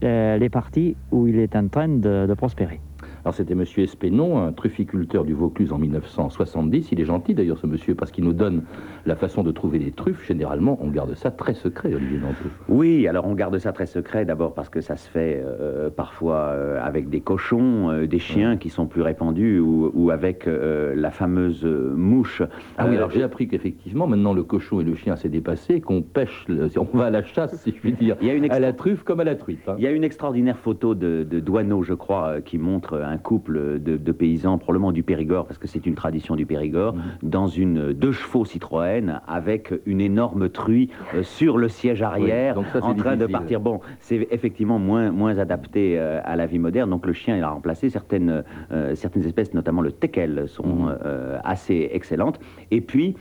les 0.00 0.48
parties 0.48 0.96
où 1.10 1.26
il 1.26 1.40
est 1.40 1.56
en 1.56 1.66
train 1.66 1.88
de 1.88 2.32
prospérer. 2.34 2.80
Alors 3.24 3.34
c'était 3.34 3.54
Monsieur 3.54 3.82
Espénon, 3.82 4.38
un 4.42 4.52
trufficulteur 4.52 5.24
du 5.24 5.34
Vaucluse 5.34 5.72
en 5.72 5.78
1970. 5.78 6.92
Il 6.92 7.00
est 7.00 7.04
gentil 7.04 7.34
d'ailleurs 7.34 7.58
ce 7.58 7.66
monsieur 7.66 7.94
parce 7.94 8.10
qu'il 8.10 8.24
nous 8.24 8.32
donne 8.32 8.62
la 9.06 9.16
façon 9.16 9.42
de 9.42 9.50
trouver 9.50 9.78
les 9.78 9.90
truffes. 9.90 10.26
Généralement, 10.26 10.78
on 10.80 10.88
garde 10.88 11.14
ça 11.14 11.30
très 11.30 11.54
secret, 11.54 11.92
Olivier 11.94 12.18
Dantou. 12.18 12.48
Oui, 12.68 13.06
alors 13.08 13.26
on 13.26 13.34
garde 13.34 13.58
ça 13.58 13.72
très 13.72 13.86
secret, 13.86 14.24
d'abord 14.24 14.54
parce 14.54 14.68
que 14.68 14.80
ça 14.80 14.96
se 14.96 15.08
fait 15.08 15.42
euh, 15.44 15.90
parfois 15.90 16.36
euh, 16.52 16.80
avec 16.82 17.08
des 17.10 17.20
cochons, 17.20 17.90
euh, 17.90 18.06
des 18.06 18.18
chiens 18.18 18.56
qui 18.56 18.68
sont 18.70 18.86
plus 18.86 19.02
répandus, 19.02 19.58
ou, 19.58 19.90
ou 19.94 20.10
avec 20.10 20.46
la 20.48 21.10
fameuse 21.10 21.64
mouche. 21.64 22.42
Ah 22.78 22.86
oui, 22.88 22.96
alors 22.96 23.10
j'ai 23.10 23.22
appris 23.22 23.48
qu'effectivement, 23.48 24.06
maintenant 24.06 24.32
le 24.32 24.42
cochon 24.44 24.80
et 24.80 24.84
le 24.84 24.94
chien 24.94 25.16
s'est 25.16 25.28
dépassé, 25.28 25.80
qu'on 25.80 26.02
pêche, 26.02 26.44
le- 26.48 26.68
on 26.78 26.96
va 26.96 27.06
à 27.06 27.10
la 27.10 27.22
chasse, 27.22 27.54
si 27.62 27.70
je 27.70 27.76
puis 27.76 27.92
dire, 27.92 28.16
Il 28.20 28.26
y 28.28 28.30
a 28.30 28.34
une 28.34 28.50
à 28.50 28.58
la 28.60 28.72
truffe 28.72 29.02
comme 29.02 29.20
à 29.20 29.24
la 29.24 29.34
truite. 29.34 29.60
hein. 29.68 29.74
Il 29.78 29.84
y 29.84 29.86
a 29.86 29.90
une 29.90 30.04
extraordinaire 30.04 30.58
photo 30.58 30.94
de, 30.94 31.24
de 31.28 31.40
Douaneau, 31.40 31.82
je 31.82 31.94
crois, 31.94 32.40
qui 32.40 32.58
montre 32.58 32.94
un 33.08 33.18
couple 33.18 33.78
de, 33.80 33.96
de 33.96 34.12
paysans, 34.12 34.58
probablement 34.58 34.92
du 34.92 35.02
Périgord, 35.02 35.46
parce 35.46 35.58
que 35.58 35.66
c'est 35.66 35.86
une 35.86 35.94
tradition 35.94 36.36
du 36.36 36.46
Périgord, 36.46 36.94
Mhm. 36.94 37.02
dans 37.22 37.46
une 37.46 37.92
deux 37.92 38.12
chevaux 38.12 38.44
Citroën 38.44 39.20
avec 39.26 39.72
une 39.86 40.00
énorme 40.00 40.48
truie 40.48 40.90
euh, 41.14 41.22
sur 41.22 41.58
le 41.58 41.68
siège 41.68 42.02
arrière, 42.02 42.54
donc 42.54 42.66
ça, 42.66 42.80
c'est 42.80 42.86
en 42.86 42.94
train 42.94 43.16
de 43.16 43.26
partir. 43.26 43.60
Bon, 43.60 43.80
c'est 44.00 44.26
effectivement 44.30 44.78
moins, 44.78 45.10
moins 45.10 45.38
adapté 45.38 45.98
euh, 45.98 46.20
à 46.24 46.36
la 46.36 46.46
vie 46.46 46.58
moderne, 46.58 46.90
donc 46.90 47.06
le 47.06 47.12
chien 47.12 47.36
il 47.36 47.42
a 47.42 47.50
remplacé 47.50 47.90
certaines, 47.90 48.44
euh, 48.72 48.94
certaines 48.94 49.24
espèces, 49.24 49.54
notamment 49.54 49.82
le 49.82 49.92
teckel, 49.92 50.44
sont 50.48 50.66
Mhm. 50.66 50.98
euh, 51.04 51.38
assez 51.44 51.88
excellentes. 51.92 52.38
Et 52.70 52.80
puis, 52.80 53.16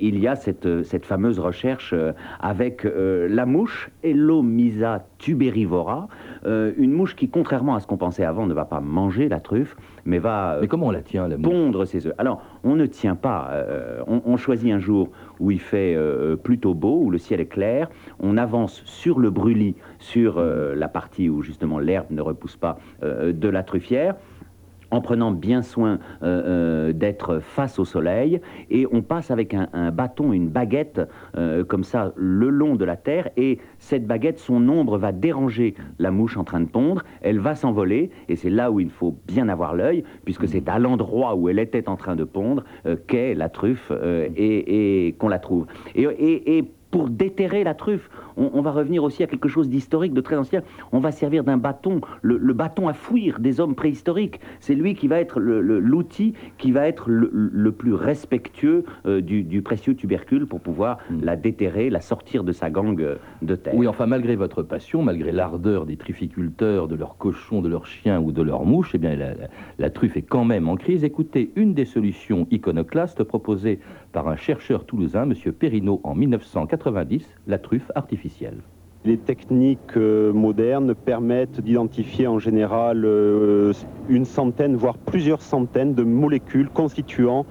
il 0.00 0.18
y 0.18 0.26
a 0.28 0.34
cette, 0.36 0.82
cette 0.84 1.04
fameuse 1.06 1.38
recherche 1.38 1.94
avec 2.40 2.84
la 2.84 3.46
mouche, 3.46 3.90
Elomisa 4.02 5.04
tuberivora, 5.18 6.08
une 6.46 6.92
mouche 6.92 7.14
qui, 7.16 7.28
contrairement 7.28 7.74
à 7.74 7.80
ce 7.80 7.86
qu'on 7.86 7.96
pensait 7.96 8.24
avant, 8.24 8.46
ne 8.46 8.54
va 8.54 8.64
pas 8.64 8.80
manger 8.80 9.25
la 9.28 9.40
truffe, 9.40 9.76
mais 10.04 10.18
va 10.18 10.54
euh, 10.54 10.60
Mais 10.60 10.68
comment 10.68 10.86
on 10.86 10.90
la 10.90 11.02
tient, 11.02 11.28
la 11.28 11.36
pondre 11.36 11.86
ses 11.86 12.06
œufs. 12.06 12.14
Alors, 12.18 12.42
on 12.64 12.76
ne 12.76 12.86
tient 12.86 13.16
pas. 13.16 13.48
euh, 13.52 14.00
on, 14.06 14.22
on 14.24 14.36
choisit 14.36 14.72
un 14.72 14.78
jour 14.78 15.10
où 15.40 15.50
il 15.50 15.60
fait 15.60 15.94
euh, 15.96 16.36
plutôt 16.36 16.74
beau, 16.74 17.00
où 17.02 17.10
le 17.10 17.18
ciel 17.18 17.40
est 17.40 17.46
clair. 17.46 17.88
On 18.20 18.36
avance 18.36 18.82
sur 18.84 19.18
le 19.18 19.30
brûlis, 19.30 19.76
sur 19.98 20.38
euh, 20.38 20.74
la 20.74 20.88
partie 20.88 21.28
où 21.28 21.42
justement 21.42 21.78
l'herbe 21.78 22.06
ne 22.10 22.20
repousse 22.20 22.56
pas 22.56 22.78
de 23.02 23.48
la 23.48 23.62
truffière. 23.62 24.14
En 24.90 25.00
prenant 25.00 25.30
bien 25.30 25.62
soin 25.62 25.98
euh, 26.22 26.42
euh, 26.88 26.92
d'être 26.92 27.40
face 27.40 27.78
au 27.78 27.84
soleil, 27.84 28.40
et 28.70 28.86
on 28.92 29.02
passe 29.02 29.30
avec 29.30 29.54
un, 29.54 29.90
bâton, 29.90 30.32
une 30.32 30.48
baguette, 30.48 31.00
euh, 31.36 31.64
comme 31.64 31.84
ça, 31.84 32.12
le 32.16 32.48
long 32.48 32.76
de 32.76 32.84
la 32.84 32.96
terre, 32.96 33.28
et 33.36 33.58
cette 33.78 34.06
baguette, 34.06 34.38
son 34.38 34.68
ombre 34.68 34.98
va 34.98 35.12
déranger 35.12 35.74
la 35.98 36.10
mouche 36.10 36.36
en 36.36 36.44
train 36.44 36.60
de 36.60 36.66
pondre, 36.66 37.02
elle 37.22 37.40
va 37.40 37.54
s'envoler, 37.54 38.10
et 38.28 38.36
c'est 38.36 38.50
là 38.50 38.70
où 38.70 38.80
il 38.80 38.90
faut 38.90 39.16
bien 39.26 39.48
avoir 39.48 39.74
l'œil, 39.74 40.04
puisque 40.24 40.48
c'est 40.48 40.68
à 40.68 40.78
l'endroit 40.78 41.34
où 41.34 41.48
elle 41.48 41.58
était 41.58 41.88
en 41.88 41.96
train 41.96 42.16
de 42.16 42.24
pondre 42.24 42.64
qu'est 43.06 43.34
la 43.34 43.48
truffe 43.48 43.92
et, 44.36 45.14
qu'on 45.18 45.28
la 45.28 45.38
trouve. 45.38 45.66
Pour 46.96 47.10
déterrer 47.10 47.62
la 47.62 47.74
truffe, 47.74 48.08
on, 48.38 48.50
on 48.54 48.62
va 48.62 48.70
revenir 48.70 49.04
aussi 49.04 49.22
à 49.22 49.26
quelque 49.26 49.48
chose 49.48 49.68
d'historique, 49.68 50.14
de 50.14 50.22
très 50.22 50.36
ancien. 50.36 50.62
On 50.92 50.98
va 50.98 51.12
servir 51.12 51.44
d'un 51.44 51.58
bâton, 51.58 52.00
le, 52.22 52.38
le 52.38 52.54
bâton 52.54 52.88
à 52.88 52.94
fouir 52.94 53.38
des 53.38 53.60
hommes 53.60 53.74
préhistoriques. 53.74 54.40
C'est 54.60 54.74
lui 54.74 54.94
qui 54.94 55.06
va 55.06 55.20
être 55.20 55.38
l'outil 55.38 56.32
qui 56.56 56.72
va 56.72 56.88
être 56.88 57.10
le, 57.10 57.28
le 57.32 57.72
plus 57.72 57.92
respectueux 57.92 58.84
euh, 59.04 59.20
du, 59.20 59.42
du 59.42 59.60
précieux 59.60 59.94
tubercule 59.94 60.46
pour 60.46 60.60
pouvoir 60.60 60.96
la 61.22 61.36
déterrer, 61.36 61.90
la 61.90 62.00
sortir 62.00 62.44
de 62.44 62.52
sa 62.52 62.70
gangue 62.70 63.02
euh, 63.02 63.16
de 63.42 63.56
terre. 63.56 63.74
Oui, 63.74 63.86
enfin, 63.86 64.06
malgré 64.06 64.34
votre 64.34 64.62
passion, 64.62 65.02
malgré 65.02 65.32
l'ardeur 65.32 65.84
des 65.84 65.98
trufficulteurs, 65.98 66.88
de 66.88 66.94
leurs 66.94 67.18
cochons, 67.18 67.60
de 67.60 67.68
leurs 67.68 67.84
chiens 67.86 68.20
ou 68.20 68.32
de 68.32 68.40
leurs 68.40 68.64
mouches, 68.64 68.92
eh 68.94 68.98
bien, 68.98 69.16
la, 69.16 69.34
la- 69.34 69.48
la 69.78 69.90
truffe 69.90 70.16
est 70.16 70.22
quand 70.22 70.46
même 70.46 70.66
en 70.66 70.76
crise. 70.76 71.04
Écoutez 71.04 71.50
une 71.56 71.74
des 71.74 71.84
solutions 71.84 72.46
iconoclastes 72.50 73.22
proposées 73.22 73.80
par 74.12 74.28
un 74.28 74.36
chercheur 74.36 74.86
toulousain, 74.86 75.24
M. 75.30 75.52
Perrineau, 75.52 76.00
en 76.04 76.14
1990, 76.86 77.26
la 77.46 77.58
truffe 77.58 77.90
artificielle. 77.94 78.58
Les 79.04 79.18
techniques 79.18 79.96
euh, 79.96 80.32
modernes 80.32 80.94
permettent 80.94 81.60
d'identifier 81.60 82.26
en 82.26 82.38
général 82.38 83.04
euh, 83.04 83.72
une 84.08 84.24
centaine, 84.24 84.76
voire 84.76 84.98
plusieurs 84.98 85.42
centaines 85.42 85.94
de 85.94 86.02
molécules 86.02 86.68
constituant 86.68 87.46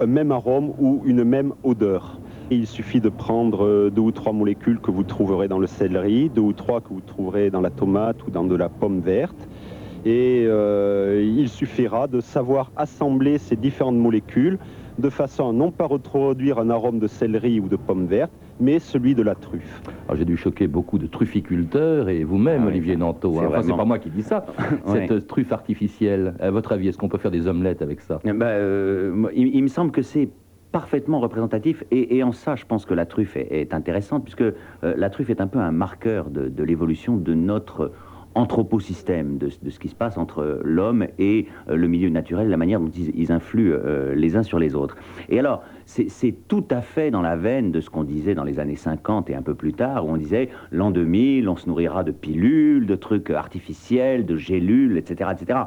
un 0.00 0.06
même 0.06 0.32
arôme 0.32 0.72
ou 0.78 1.02
une 1.04 1.24
même 1.24 1.52
odeur. 1.62 2.20
Il 2.50 2.66
suffit 2.66 3.00
de 3.00 3.08
prendre 3.08 3.64
euh, 3.64 3.90
deux 3.90 4.02
ou 4.02 4.12
trois 4.12 4.32
molécules 4.32 4.78
que 4.80 4.90
vous 4.90 5.04
trouverez 5.04 5.48
dans 5.48 5.58
le 5.58 5.66
céleri, 5.66 6.30
deux 6.30 6.42
ou 6.42 6.52
trois 6.52 6.80
que 6.80 6.88
vous 6.88 7.00
trouverez 7.00 7.50
dans 7.50 7.60
la 7.60 7.70
tomate 7.70 8.24
ou 8.26 8.30
dans 8.30 8.44
de 8.44 8.54
la 8.54 8.68
pomme 8.68 9.00
verte. 9.00 9.48
Et 10.06 10.42
il 10.42 11.48
suffira 11.48 12.08
de 12.08 12.20
savoir 12.20 12.70
assembler 12.76 13.38
ces 13.38 13.56
différentes 13.56 13.96
molécules 13.96 14.58
de 14.98 15.08
façon 15.08 15.48
à 15.48 15.52
non 15.54 15.70
pas 15.70 15.86
reproduire 15.86 16.58
un 16.58 16.68
arôme 16.68 16.98
de 16.98 17.06
céleri 17.06 17.58
ou 17.58 17.68
de 17.68 17.76
pomme 17.76 18.04
verte, 18.04 18.30
mais 18.60 18.78
celui 18.78 19.14
de 19.14 19.22
la 19.22 19.34
truffe. 19.34 19.82
Alors, 20.06 20.16
J'ai 20.16 20.24
dû 20.24 20.36
choquer 20.36 20.66
beaucoup 20.66 20.98
de 20.98 21.06
trufficulteurs 21.06 22.08
et 22.08 22.24
vous-même, 22.24 22.62
Ah 22.62 22.66
oui, 22.66 22.72
Olivier 22.72 22.96
Nanteau. 22.96 23.34
c'est 23.34 23.40
hein. 23.40 23.48
Enfin, 23.48 23.62
c'est 23.62 23.76
pas 23.76 23.84
moi 23.84 23.98
qui 23.98 24.10
dis 24.10 24.22
ça. 24.22 24.46
Cette 24.86 25.26
truffe 25.26 25.52
artificielle, 25.52 26.34
à 26.40 26.50
votre 26.50 26.72
avis, 26.72 26.88
est-ce 26.88 26.98
qu'on 26.98 27.08
peut 27.08 27.18
faire 27.18 27.30
des 27.30 27.46
omelettes 27.48 27.82
avec 27.82 28.00
ça? 28.00 28.20
Eh 28.24 28.32
ben, 28.32 28.46
euh, 28.46 29.26
il, 29.34 29.54
il 29.54 29.62
me 29.62 29.68
semble 29.68 29.90
que 29.90 30.02
c'est 30.02 30.28
parfaitement 30.72 31.20
représentatif 31.20 31.84
et, 31.92 32.16
et 32.16 32.22
en 32.24 32.32
ça, 32.32 32.56
je 32.56 32.64
pense 32.64 32.84
que 32.84 32.94
la 32.94 33.06
truffe 33.06 33.36
est, 33.36 33.46
est 33.50 33.74
intéressante 33.74 34.24
puisque 34.24 34.40
euh, 34.42 34.52
la 34.82 35.08
truffe 35.10 35.30
est 35.30 35.40
un 35.40 35.46
peu 35.46 35.60
un 35.60 35.70
marqueur 35.70 36.30
de, 36.30 36.48
de 36.48 36.64
l'évolution 36.64 37.16
de 37.16 37.32
notre 37.34 37.92
anthroposystème, 38.34 39.38
de, 39.38 39.48
ce 39.48 39.78
qui 39.78 39.88
se 39.88 39.94
passe 39.94 40.18
entre 40.18 40.60
l'homme 40.64 41.06
et 41.18 41.46
euh, 41.68 41.76
le 41.76 41.88
milieu 41.88 42.08
naturel, 42.08 42.48
la 42.48 42.56
manière 42.56 42.80
dont 42.80 42.90
ils, 42.90 43.12
ils 43.14 43.32
influent 43.32 43.72
euh, 43.72 44.14
les 44.14 44.36
uns 44.36 44.42
sur 44.42 44.58
les 44.58 44.74
autres. 44.74 44.96
Et 45.28 45.38
alors, 45.38 45.62
c'est 45.86 46.34
tout 46.48 46.64
à 46.70 46.80
fait 46.80 47.10
dans 47.10 47.22
la 47.22 47.36
veine 47.36 47.70
de 47.70 47.80
ce 47.80 47.90
qu'on 47.90 48.04
disait 48.04 48.34
dans 48.34 48.44
les 48.44 48.58
années 48.58 48.76
50 48.76 49.28
et 49.30 49.34
un 49.34 49.42
peu 49.42 49.54
plus 49.54 49.74
tard, 49.74 50.06
où 50.06 50.10
on 50.10 50.16
disait 50.16 50.48
l'an 50.72 50.90
2000, 50.90 51.48
on 51.48 51.56
se 51.56 51.68
nourrira 51.68 52.04
de 52.04 52.10
pilules, 52.10 52.86
de 52.86 52.94
trucs 52.94 53.30
artificiels, 53.30 54.24
de 54.24 54.36
gélules, 54.36 54.96
etc., 54.96 55.30
etc. 55.38 55.58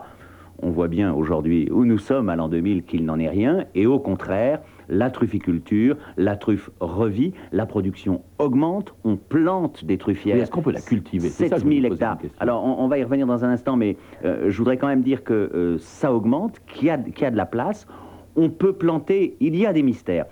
On 0.60 0.71
voit 0.71 0.88
bien 0.88 1.13
aujourd'hui 1.13 1.69
où 1.71 1.86
nous 1.86 1.99
sommes 1.99 2.30
à 2.30 2.36
l'an 2.36 2.49
2000 2.49 2.84
qu'il 2.84 3.06
n'en 3.06 3.19
est 3.19 3.30
rien, 3.30 3.65
et 3.75 3.86
au 3.86 3.99
contraire, 3.99 4.60
la 4.89 5.10
trufficulture, 5.10 5.97
la 6.17 6.36
truffe 6.36 6.69
revit, 6.80 7.34
la 7.52 7.65
production 7.65 8.21
augmente, 8.39 8.93
on 9.04 9.15
plante 9.17 9.84
des 9.86 9.97
truffières. 9.97 10.38
Est-ce 10.38 10.52
qu'on 10.52 10.62
peut 10.62 10.71
la 10.71 10.82
cultiver? 10.82 11.30
C'est 11.30 11.47
ça 11.47 11.56
que 11.56 11.62
je 11.62 11.65
me 11.65 11.71
7000 11.71 11.82
pose 11.82 11.88
une 11.88 11.93
hectares. 11.95 12.17
Alors, 12.39 12.63
on, 12.63 12.84
on 12.84 12.88
va 12.88 12.97
y 12.97 13.04
revenir 13.04 13.28
dans 13.28 13.43
un 13.45 13.50
instant, 13.50 13.76
mais 13.76 13.97
euh, 14.26 14.50
je 14.50 14.58
voudrais 14.58 14.78
quand 14.78 14.88
même 14.88 15.02
dire 15.02 15.23
que 15.23 15.34
euh, 15.34 15.78
ça 15.80 16.13
augmente, 16.13 16.60
qu'il 16.67 16.88
y, 16.88 16.89
a- 16.89 16.97
qu'il 16.97 17.21
y 17.21 17.26
a 17.26 17.32
de 17.32 17.38
la 17.38 17.45
place. 17.45 17.88
On 18.36 18.50
peut 18.50 18.73
planter, 18.73 19.36
il 19.39 19.56
y 19.56 19.65
a 19.65 19.73
des 19.73 19.82
mystères. 19.84 20.26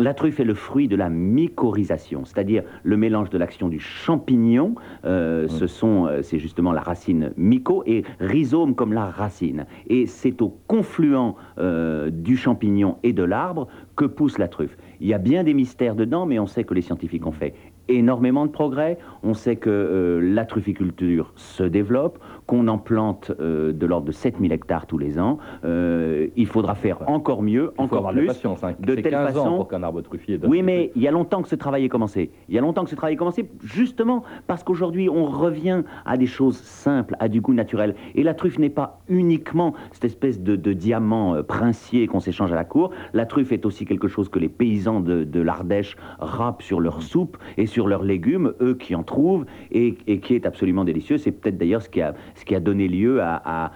La 0.00 0.14
truffe 0.14 0.40
est 0.40 0.44
le 0.44 0.54
fruit 0.54 0.88
de 0.88 0.96
la 0.96 1.10
mycorhisation, 1.10 2.24
c'est-à-dire 2.24 2.62
le 2.84 2.96
mélange 2.96 3.28
de 3.28 3.36
l'action 3.36 3.68
du 3.68 3.78
champignon, 3.78 4.74
euh, 5.04 5.46
ce 5.46 5.66
sont, 5.66 6.06
euh, 6.06 6.22
c'est 6.22 6.38
justement 6.38 6.72
la 6.72 6.80
racine 6.80 7.34
myco, 7.36 7.82
et 7.84 8.04
rhizome 8.18 8.74
comme 8.74 8.94
la 8.94 9.10
racine. 9.10 9.66
Et 9.88 10.06
c'est 10.06 10.40
au 10.40 10.56
confluent 10.68 11.34
euh, 11.58 12.08
du 12.08 12.38
champignon 12.38 12.96
et 13.02 13.12
de 13.12 13.22
l'arbre 13.22 13.68
que 13.94 14.06
pousse 14.06 14.38
la 14.38 14.48
truffe. 14.48 14.78
Il 15.02 15.06
y 15.06 15.12
a 15.12 15.18
bien 15.18 15.44
des 15.44 15.52
mystères 15.52 15.94
dedans, 15.94 16.24
mais 16.24 16.38
on 16.38 16.46
sait 16.46 16.64
que 16.64 16.72
les 16.72 16.80
scientifiques 16.80 17.26
ont 17.26 17.32
fait 17.32 17.52
énormément 17.90 18.46
de 18.46 18.50
progrès. 18.50 18.98
On 19.22 19.34
sait 19.34 19.56
que 19.56 19.68
euh, 19.68 20.20
la 20.20 20.46
trufficulture 20.46 21.32
se 21.36 21.64
développe, 21.64 22.18
qu'on 22.50 22.66
en 22.66 22.78
plante 22.78 23.30
euh, 23.38 23.72
de 23.72 23.86
l'ordre 23.86 24.06
de 24.08 24.12
7000 24.12 24.50
hectares 24.50 24.86
tous 24.86 24.98
les 24.98 25.20
ans. 25.20 25.38
Euh, 25.64 26.26
il 26.36 26.46
faudra 26.46 26.74
faire 26.74 27.08
encore 27.08 27.42
mieux, 27.44 27.70
Il 27.72 27.76
faut 27.76 27.82
encore 27.82 27.98
avoir 27.98 28.12
plus. 28.12 28.22
de 28.22 28.26
patience. 28.26 28.64
hein. 28.64 28.74
de 28.80 28.94
telle 28.96 29.12
15 29.12 29.36
ans 29.38 29.42
façon- 29.44 29.56
pour 29.58 29.68
qu'un 29.68 29.84
arbre 29.84 30.00
truffier 30.02 30.36
donne 30.36 30.50
Oui, 30.50 30.62
mais 30.62 30.90
il 30.96 31.02
y 31.02 31.06
a 31.06 31.12
longtemps 31.12 31.42
que 31.42 31.48
ce 31.48 31.54
travail 31.54 31.84
est 31.84 31.88
commencé. 31.88 32.32
Il 32.48 32.54
y 32.56 32.58
a 32.58 32.60
longtemps 32.60 32.82
que 32.82 32.90
ce 32.90 32.96
travail 32.96 33.14
est 33.14 33.16
commencé, 33.16 33.48
justement 33.62 34.24
parce 34.48 34.64
qu'aujourd'hui, 34.64 35.08
on 35.08 35.26
revient 35.26 35.82
à 36.04 36.16
des 36.16 36.26
choses 36.26 36.56
simples, 36.56 37.14
à 37.20 37.28
du 37.28 37.40
goût 37.40 37.54
naturel. 37.54 37.94
Et 38.16 38.24
la 38.24 38.34
truffe 38.34 38.58
n'est 38.58 38.68
pas 38.68 39.00
uniquement 39.08 39.74
cette 39.92 40.04
espèce 40.06 40.40
de, 40.40 40.56
de 40.56 40.72
diamant 40.72 41.36
euh, 41.36 41.42
princier 41.44 42.08
qu'on 42.08 42.18
s'échange 42.20 42.50
à 42.52 42.56
la 42.56 42.64
cour. 42.64 42.90
La 43.12 43.26
truffe 43.26 43.52
est 43.52 43.64
aussi 43.64 43.84
quelque 43.84 44.08
chose 44.08 44.28
que 44.28 44.40
les 44.40 44.48
paysans 44.48 44.98
de, 45.00 45.22
de 45.22 45.40
l'Ardèche 45.40 45.96
râpent 46.18 46.62
sur 46.62 46.80
leur 46.80 47.00
soupe 47.02 47.36
et 47.58 47.66
sur 47.66 47.86
leurs 47.86 48.02
légumes, 48.02 48.54
eux 48.60 48.74
qui 48.74 48.96
en 48.96 49.04
trouvent, 49.04 49.46
et, 49.70 49.94
et 50.08 50.18
qui 50.18 50.34
est 50.34 50.46
absolument 50.46 50.84
délicieux. 50.84 51.16
C'est 51.18 51.30
peut-être 51.30 51.56
d'ailleurs 51.58 51.82
ce, 51.82 51.88
qui 51.90 52.00
a- 52.00 52.14
ce 52.40 52.44
qui 52.44 52.54
a 52.54 52.60
donné 52.60 52.88
lieu 52.88 53.20
à, 53.22 53.70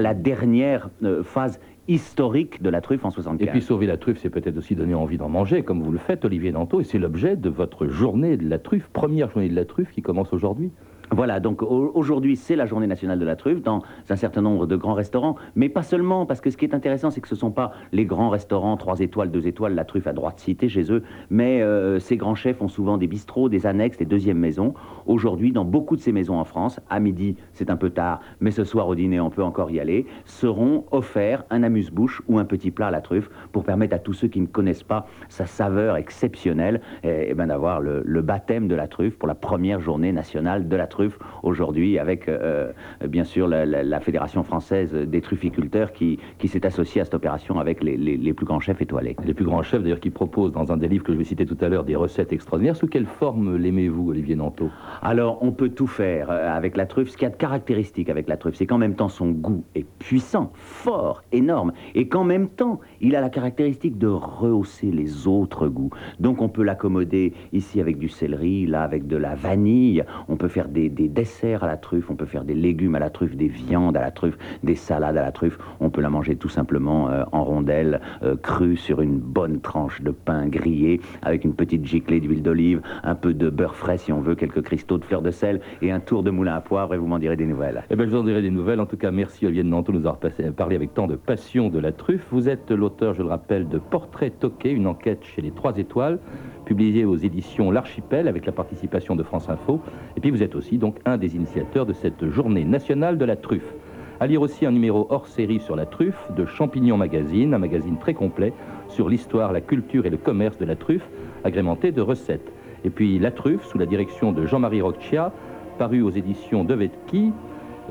la 0.00 0.14
dernière 0.14 0.90
euh, 1.04 1.22
phase 1.22 1.60
historique 1.86 2.60
de 2.60 2.70
la 2.70 2.80
truffe 2.80 3.04
en 3.04 3.10
75. 3.10 3.46
Et 3.46 3.50
puis 3.50 3.62
sauver 3.62 3.86
la 3.86 3.96
truffe, 3.96 4.18
c'est 4.20 4.30
peut-être 4.30 4.56
aussi 4.56 4.74
donner 4.74 4.94
envie 4.94 5.18
d'en 5.18 5.28
manger, 5.28 5.62
comme 5.62 5.82
vous 5.82 5.92
le 5.92 5.98
faites, 5.98 6.24
Olivier 6.24 6.50
Nanteau, 6.50 6.80
et 6.80 6.84
c'est 6.84 6.98
l'objet 6.98 7.36
de 7.36 7.48
votre 7.48 7.86
journée 7.86 8.36
de 8.36 8.48
la 8.48 8.58
truffe, 8.58 8.88
première 8.88 9.30
journée 9.30 9.48
de 9.48 9.54
la 9.54 9.64
truffe 9.64 9.92
qui 9.92 10.02
commence 10.02 10.32
aujourd'hui. 10.32 10.72
Voilà, 11.12 11.38
donc 11.38 11.62
au- 11.62 11.92
aujourd'hui 11.94 12.34
c'est 12.36 12.56
la 12.56 12.66
journée 12.66 12.88
nationale 12.88 13.18
de 13.20 13.24
la 13.24 13.36
truffe 13.36 13.62
dans 13.62 13.82
un 14.10 14.16
certain 14.16 14.42
nombre 14.42 14.66
de 14.66 14.74
grands 14.74 14.94
restaurants, 14.94 15.36
mais 15.54 15.68
pas 15.68 15.82
seulement, 15.84 16.26
parce 16.26 16.40
que 16.40 16.50
ce 16.50 16.56
qui 16.56 16.64
est 16.64 16.74
intéressant 16.74 17.10
c'est 17.10 17.20
que 17.20 17.28
ce 17.28 17.34
ne 17.36 17.38
sont 17.40 17.52
pas 17.52 17.72
les 17.92 18.04
grands 18.06 18.28
restaurants 18.28 18.76
3 18.76 18.98
étoiles, 19.00 19.30
2 19.30 19.46
étoiles, 19.46 19.74
la 19.76 19.84
truffe 19.84 20.08
à 20.08 20.12
droite 20.12 20.40
citée 20.40 20.68
chez 20.68 20.90
eux, 20.92 21.04
mais 21.30 21.62
euh, 21.62 22.00
ces 22.00 22.16
grands 22.16 22.34
chefs 22.34 22.60
ont 22.60 22.66
souvent 22.68 22.98
des 22.98 23.06
bistrots, 23.06 23.48
des 23.48 23.66
annexes, 23.66 23.98
des 23.98 24.04
deuxièmes 24.04 24.38
maisons. 24.38 24.74
Aujourd'hui, 25.06 25.52
dans 25.52 25.64
beaucoup 25.64 25.94
de 25.94 26.00
ces 26.00 26.10
maisons 26.10 26.40
en 26.40 26.44
France, 26.44 26.80
à 26.90 26.98
midi 26.98 27.36
c'est 27.52 27.70
un 27.70 27.76
peu 27.76 27.90
tard, 27.90 28.18
mais 28.40 28.50
ce 28.50 28.64
soir 28.64 28.88
au 28.88 28.96
dîner 28.96 29.20
on 29.20 29.30
peut 29.30 29.44
encore 29.44 29.70
y 29.70 29.78
aller, 29.78 30.06
seront 30.24 30.84
offerts 30.90 31.44
un 31.50 31.62
amuse-bouche 31.62 32.20
ou 32.28 32.40
un 32.40 32.44
petit 32.44 32.72
plat 32.72 32.88
à 32.88 32.90
la 32.90 33.00
truffe 33.00 33.30
pour 33.52 33.62
permettre 33.62 33.94
à 33.94 34.00
tous 34.00 34.12
ceux 34.12 34.28
qui 34.28 34.40
ne 34.40 34.46
connaissent 34.46 34.82
pas 34.82 35.06
sa 35.28 35.46
saveur 35.46 35.96
exceptionnelle 35.96 36.80
eh, 37.04 37.28
eh 37.28 37.34
ben, 37.34 37.46
d'avoir 37.46 37.80
le 37.80 38.22
baptême 38.22 38.66
de 38.66 38.74
la 38.74 38.88
truffe 38.88 39.16
pour 39.16 39.28
la 39.28 39.36
première 39.36 39.80
journée 39.80 40.10
nationale 40.10 40.66
de 40.66 40.76
la 40.76 40.88
truffe 40.88 40.95
aujourd'hui 41.42 41.98
avec 41.98 42.28
euh, 42.28 42.72
euh, 43.02 43.06
bien 43.08 43.24
sûr 43.24 43.48
la, 43.48 43.64
la- 43.66 43.82
la 43.82 44.00
Fédération 44.00 44.42
française 44.42 44.92
des 44.94 45.20
trufficulteurs 45.20 45.92
qui, 45.92 46.18
qui 46.38 46.48
s'est 46.48 46.64
associée 46.66 47.00
à 47.00 47.04
cette 47.04 47.14
opération 47.14 47.58
avec 47.58 47.82
les, 47.82 47.96
les- 47.96 48.16
les 48.16 48.32
plus 48.32 48.46
grands 48.46 48.60
chefs 48.60 48.80
étoilés. 48.80 49.16
Les 49.24 49.34
plus 49.34 49.44
grands 49.44 49.62
chefs, 49.62 49.82
d'ailleurs, 49.82 50.00
qui 50.00 50.10
proposent 50.10 50.52
dans 50.52 50.72
un 50.72 50.76
des 50.76 50.88
livres 50.88 51.04
que 51.04 51.12
je 51.12 51.18
vais 51.18 51.24
citer 51.24 51.46
tout 51.46 51.56
à 51.60 51.68
l'heure 51.68 51.84
des 51.84 51.96
recettes 51.96 52.32
extraordinaires. 52.32 52.76
Sous 52.76 52.86
quelle 52.86 53.06
forme 53.06 53.56
l'aimez-vous, 53.56 54.10
Olivier 54.10 54.36
Nanteau? 54.36 54.70
Alors, 55.02 55.38
on 55.42 55.52
peut 55.52 55.68
tout 55.70 55.86
faire 55.86 56.30
euh, 56.30 56.48
avec 56.54 56.76
la 56.76 56.86
truffe. 56.86 57.10
Ce 57.10 57.16
qu'il 57.16 57.24
y 57.24 57.30
a 57.30 57.30
de 57.30 57.36
caractéristique 57.36 58.08
avec 58.10 58.28
la 58.28 58.36
truffe, 58.36 58.54
c'est 58.56 58.66
qu'en 58.66 58.78
même 58.78 58.94
temps, 58.94 59.08
son 59.08 59.30
goût 59.30 59.64
est 59.74 59.86
puissant, 59.98 60.52
fort, 60.54 61.22
énorme, 61.32 61.72
et 61.94 62.08
qu'en 62.08 62.24
même 62.24 62.48
temps, 62.48 62.80
il 63.00 63.14
a 63.16 63.20
la 63.20 63.30
caractéristique 63.30 63.98
de 63.98 64.08
rehausser 64.08 64.90
les 64.90 65.26
autres 65.26 65.68
goûts. 65.68 65.90
Donc, 66.20 66.40
on 66.42 66.48
peut 66.48 66.62
l'accommoder 66.62 67.32
ici 67.52 67.80
avec 67.80 67.98
du 67.98 68.08
céleri, 68.08 68.66
là 68.66 68.82
avec 68.82 69.06
de 69.06 69.16
la 69.16 69.34
vanille. 69.34 70.04
On 70.28 70.36
peut 70.36 70.48
faire 70.48 70.68
des, 70.68 70.85
des 70.88 71.08
desserts 71.08 71.64
à 71.64 71.66
la 71.66 71.76
truffe, 71.76 72.10
on 72.10 72.14
peut 72.16 72.26
faire 72.26 72.44
des 72.44 72.54
légumes 72.54 72.94
à 72.94 72.98
la 72.98 73.10
truffe, 73.10 73.36
des 73.36 73.48
viandes 73.48 73.96
à 73.96 74.00
la 74.00 74.10
truffe, 74.10 74.36
des 74.62 74.74
salades 74.74 75.16
à 75.16 75.22
la 75.22 75.32
truffe. 75.32 75.58
On 75.80 75.90
peut 75.90 76.00
la 76.00 76.10
manger 76.10 76.36
tout 76.36 76.48
simplement 76.48 77.08
euh, 77.10 77.24
en 77.32 77.44
rondelles, 77.44 78.00
euh, 78.22 78.36
crues 78.36 78.76
sur 78.76 79.00
une 79.00 79.18
bonne 79.18 79.60
tranche 79.60 80.02
de 80.02 80.10
pain 80.10 80.46
grillé, 80.48 81.00
avec 81.22 81.44
une 81.44 81.54
petite 81.54 81.84
giclée 81.84 82.20
d'huile 82.20 82.42
d'olive, 82.42 82.80
un 83.04 83.14
peu 83.14 83.34
de 83.34 83.50
beurre 83.50 83.74
frais 83.76 83.98
si 83.98 84.12
on 84.12 84.20
veut, 84.20 84.34
quelques 84.34 84.62
cristaux 84.62 84.98
de 84.98 85.04
fleurs 85.04 85.22
de 85.22 85.30
sel 85.30 85.60
et 85.82 85.92
un 85.92 86.00
tour 86.00 86.22
de 86.22 86.30
moulin 86.30 86.54
à 86.54 86.60
poivre 86.60 86.94
et 86.94 86.98
vous 86.98 87.06
m'en 87.06 87.18
direz 87.18 87.36
des 87.36 87.46
nouvelles. 87.46 87.84
Eh 87.90 87.96
bien, 87.96 88.04
je 88.06 88.10
vous 88.10 88.16
en 88.18 88.24
dirai 88.24 88.42
des 88.42 88.50
nouvelles. 88.50 88.80
En 88.80 88.86
tout 88.86 88.96
cas, 88.96 89.10
merci 89.10 89.46
Olivier 89.46 89.62
de 89.62 89.68
de 89.68 89.92
nous 89.92 89.98
avoir 89.98 90.18
passé- 90.18 90.50
parlé 90.50 90.76
avec 90.76 90.94
tant 90.94 91.06
de 91.06 91.16
passion 91.16 91.68
de 91.68 91.78
la 91.78 91.92
truffe. 91.92 92.26
Vous 92.30 92.48
êtes 92.48 92.70
l'auteur, 92.70 93.14
je 93.14 93.22
le 93.22 93.28
rappelle, 93.28 93.68
de 93.68 93.78
Portrait 93.78 94.30
toqué, 94.30 94.70
une 94.70 94.86
enquête 94.86 95.22
chez 95.24 95.42
les 95.42 95.50
Trois 95.50 95.76
Étoiles, 95.76 96.18
publiée 96.66 97.06
aux 97.06 97.16
éditions 97.16 97.70
L'Archipel 97.70 98.28
avec 98.28 98.44
la 98.44 98.52
participation 98.52 99.16
de 99.16 99.22
France 99.22 99.48
Info. 99.48 99.80
Et 100.16 100.20
puis, 100.20 100.30
vous 100.30 100.42
êtes 100.42 100.54
aussi 100.54 100.76
donc 100.76 100.98
un 101.06 101.16
des 101.16 101.34
initiateurs 101.36 101.86
de 101.86 101.94
cette 101.94 102.28
journée 102.28 102.64
nationale 102.64 103.16
de 103.16 103.24
la 103.24 103.36
truffe. 103.36 103.72
À 104.20 104.26
lire 104.26 104.42
aussi 104.42 104.66
un 104.66 104.72
numéro 104.72 105.06
hors 105.08 105.28
série 105.28 105.60
sur 105.60 105.76
la 105.76 105.86
truffe 105.86 106.30
de 106.36 106.44
Champignon 106.44 106.96
Magazine, 106.96 107.54
un 107.54 107.58
magazine 107.58 107.98
très 107.98 108.14
complet 108.14 108.52
sur 108.88 109.08
l'histoire, 109.08 109.52
la 109.52 109.60
culture 109.60 110.06
et 110.06 110.10
le 110.10 110.16
commerce 110.16 110.58
de 110.58 110.64
la 110.64 110.74
truffe, 110.74 111.08
agrémenté 111.44 111.92
de 111.92 112.02
recettes. 112.02 112.52
Et 112.84 112.90
puis 112.90 113.18
La 113.18 113.30
truffe, 113.30 113.64
sous 113.64 113.78
la 113.78 113.86
direction 113.86 114.32
de 114.32 114.44
Jean-Marie 114.44 114.82
Roccia, 114.82 115.32
paru 115.78 116.02
aux 116.02 116.10
éditions 116.10 116.64
de 116.64 116.74
Vetki. 116.74 117.32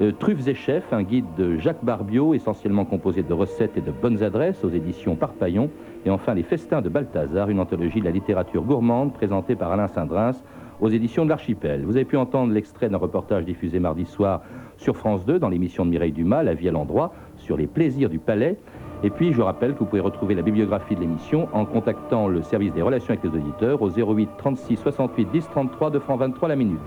Euh, 0.01 0.11
Truffes 0.11 0.47
et 0.47 0.55
chefs, 0.55 0.91
un 0.91 1.03
guide 1.03 1.25
de 1.37 1.57
Jacques 1.57 1.83
Barbiot, 1.83 2.33
essentiellement 2.33 2.83
composé 2.83 3.23
de 3.23 3.31
recettes 3.31 3.77
et 3.77 3.81
de 3.81 3.91
bonnes 3.91 4.21
adresses 4.23 4.61
aux 4.65 4.69
éditions 4.69 5.15
Parpaillon. 5.15 5.69
Et 6.05 6.09
enfin 6.09 6.33
Les 6.33 6.43
Festins 6.43 6.81
de 6.81 6.89
Balthazar, 6.89 7.49
une 7.49 7.61
anthologie 7.61 8.01
de 8.01 8.05
la 8.05 8.11
littérature 8.11 8.63
gourmande 8.63 9.13
présentée 9.13 9.55
par 9.55 9.71
Alain 9.71 9.87
Saint-Drins 9.87 10.35
aux 10.81 10.89
éditions 10.89 11.23
de 11.23 11.29
l'Archipel. 11.29 11.85
Vous 11.85 11.95
avez 11.95 12.03
pu 12.03 12.17
entendre 12.17 12.51
l'extrait 12.51 12.89
d'un 12.89 12.97
reportage 12.97 13.45
diffusé 13.45 13.79
mardi 13.79 14.03
soir 14.03 14.41
sur 14.75 14.97
France 14.97 15.25
2 15.25 15.39
dans 15.39 15.47
l'émission 15.47 15.85
de 15.85 15.91
Mireille 15.91 16.11
Dumas, 16.11 16.43
La 16.43 16.55
vie 16.55 16.67
à 16.67 16.73
l'endroit, 16.73 17.13
sur 17.37 17.55
les 17.55 17.67
plaisirs 17.67 18.09
du 18.09 18.19
palais. 18.19 18.57
Et 19.01 19.09
puis, 19.09 19.31
je 19.31 19.41
rappelle 19.41 19.75
que 19.75 19.79
vous 19.79 19.85
pouvez 19.85 20.01
retrouver 20.01 20.35
la 20.35 20.41
bibliographie 20.41 20.95
de 20.95 20.99
l'émission 20.99 21.47
en 21.53 21.63
contactant 21.63 22.27
le 22.27 22.41
service 22.41 22.73
des 22.73 22.81
relations 22.81 23.13
avec 23.13 23.23
les 23.23 23.29
auditeurs 23.29 23.81
au 23.81 23.89
08 23.89 24.29
36 24.37 24.75
68 24.75 25.31
10 25.31 25.49
33 25.51 25.91
2 25.91 25.99
francs 25.99 26.19
23 26.19 26.49
la 26.49 26.57
minute. 26.57 26.79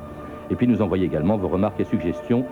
Et 0.50 0.56
puis, 0.56 0.66
nous 0.66 0.82
envoyez 0.82 1.06
également 1.06 1.38
vos 1.38 1.48
remarques 1.48 1.80
et 1.80 1.84
suggestions 1.84 2.44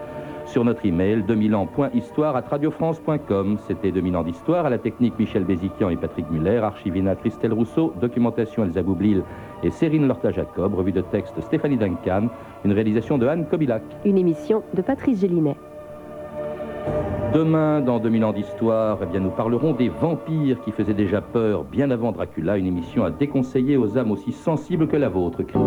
sur 0.47 0.65
notre 0.65 0.85
email 0.87 1.23
2000ans.histoire 1.23 2.37
à 2.37 2.41
radiofrance.com. 2.41 3.59
C'était 3.67 3.91
2000 3.91 4.17
ans 4.17 4.23
d'histoire 4.23 4.67
à 4.67 4.71
la 4.71 4.79
technique 4.79 5.19
Michel 5.19 5.45
Béziquian 5.45 5.91
et 5.91 5.97
Patrick 5.97 6.31
Muller, 6.31 6.59
archivina 6.59 7.15
Christelle 7.15 7.53
Rousseau, 7.53 7.93
documentation 8.01 8.65
Elsa 8.65 8.83
Boublil 8.83 9.23
et 9.63 9.71
Cérine 9.71 10.07
Lorta-Jacob, 10.07 10.75
revue 10.75 10.93
de 10.93 11.01
texte 11.01 11.41
Stéphanie 11.41 11.77
Duncan, 11.77 12.29
une 12.65 12.73
réalisation 12.73 13.19
de 13.19 13.27
Anne 13.27 13.47
Kobilac. 13.47 13.83
Une 14.05 14.19
émission 14.19 14.63
de 14.75 14.83
Patrice 14.83 15.21
Gélinet. 15.21 15.57
Demain, 17.35 17.81
dans 17.81 17.99
2000 17.99 18.25
ans 18.25 18.33
d'histoire, 18.33 18.99
eh 19.03 19.07
bien, 19.07 19.21
nous 19.21 19.31
parlerons 19.31 19.73
des 19.73 19.89
vampires 19.89 20.61
qui 20.63 20.71
faisaient 20.71 20.95
déjà 20.95 21.21
peur 21.21 21.65
bien 21.65 21.91
avant 21.91 22.13
Dracula, 22.13 22.57
une 22.57 22.67
émission 22.67 23.05
à 23.05 23.11
déconseiller 23.11 23.77
aux 23.77 23.99
âmes 23.99 24.13
aussi 24.13 24.33
sensibles 24.33 24.87
que 24.87 24.97
la 24.97 25.09
vôtre, 25.09 25.43
Chris. 25.43 25.59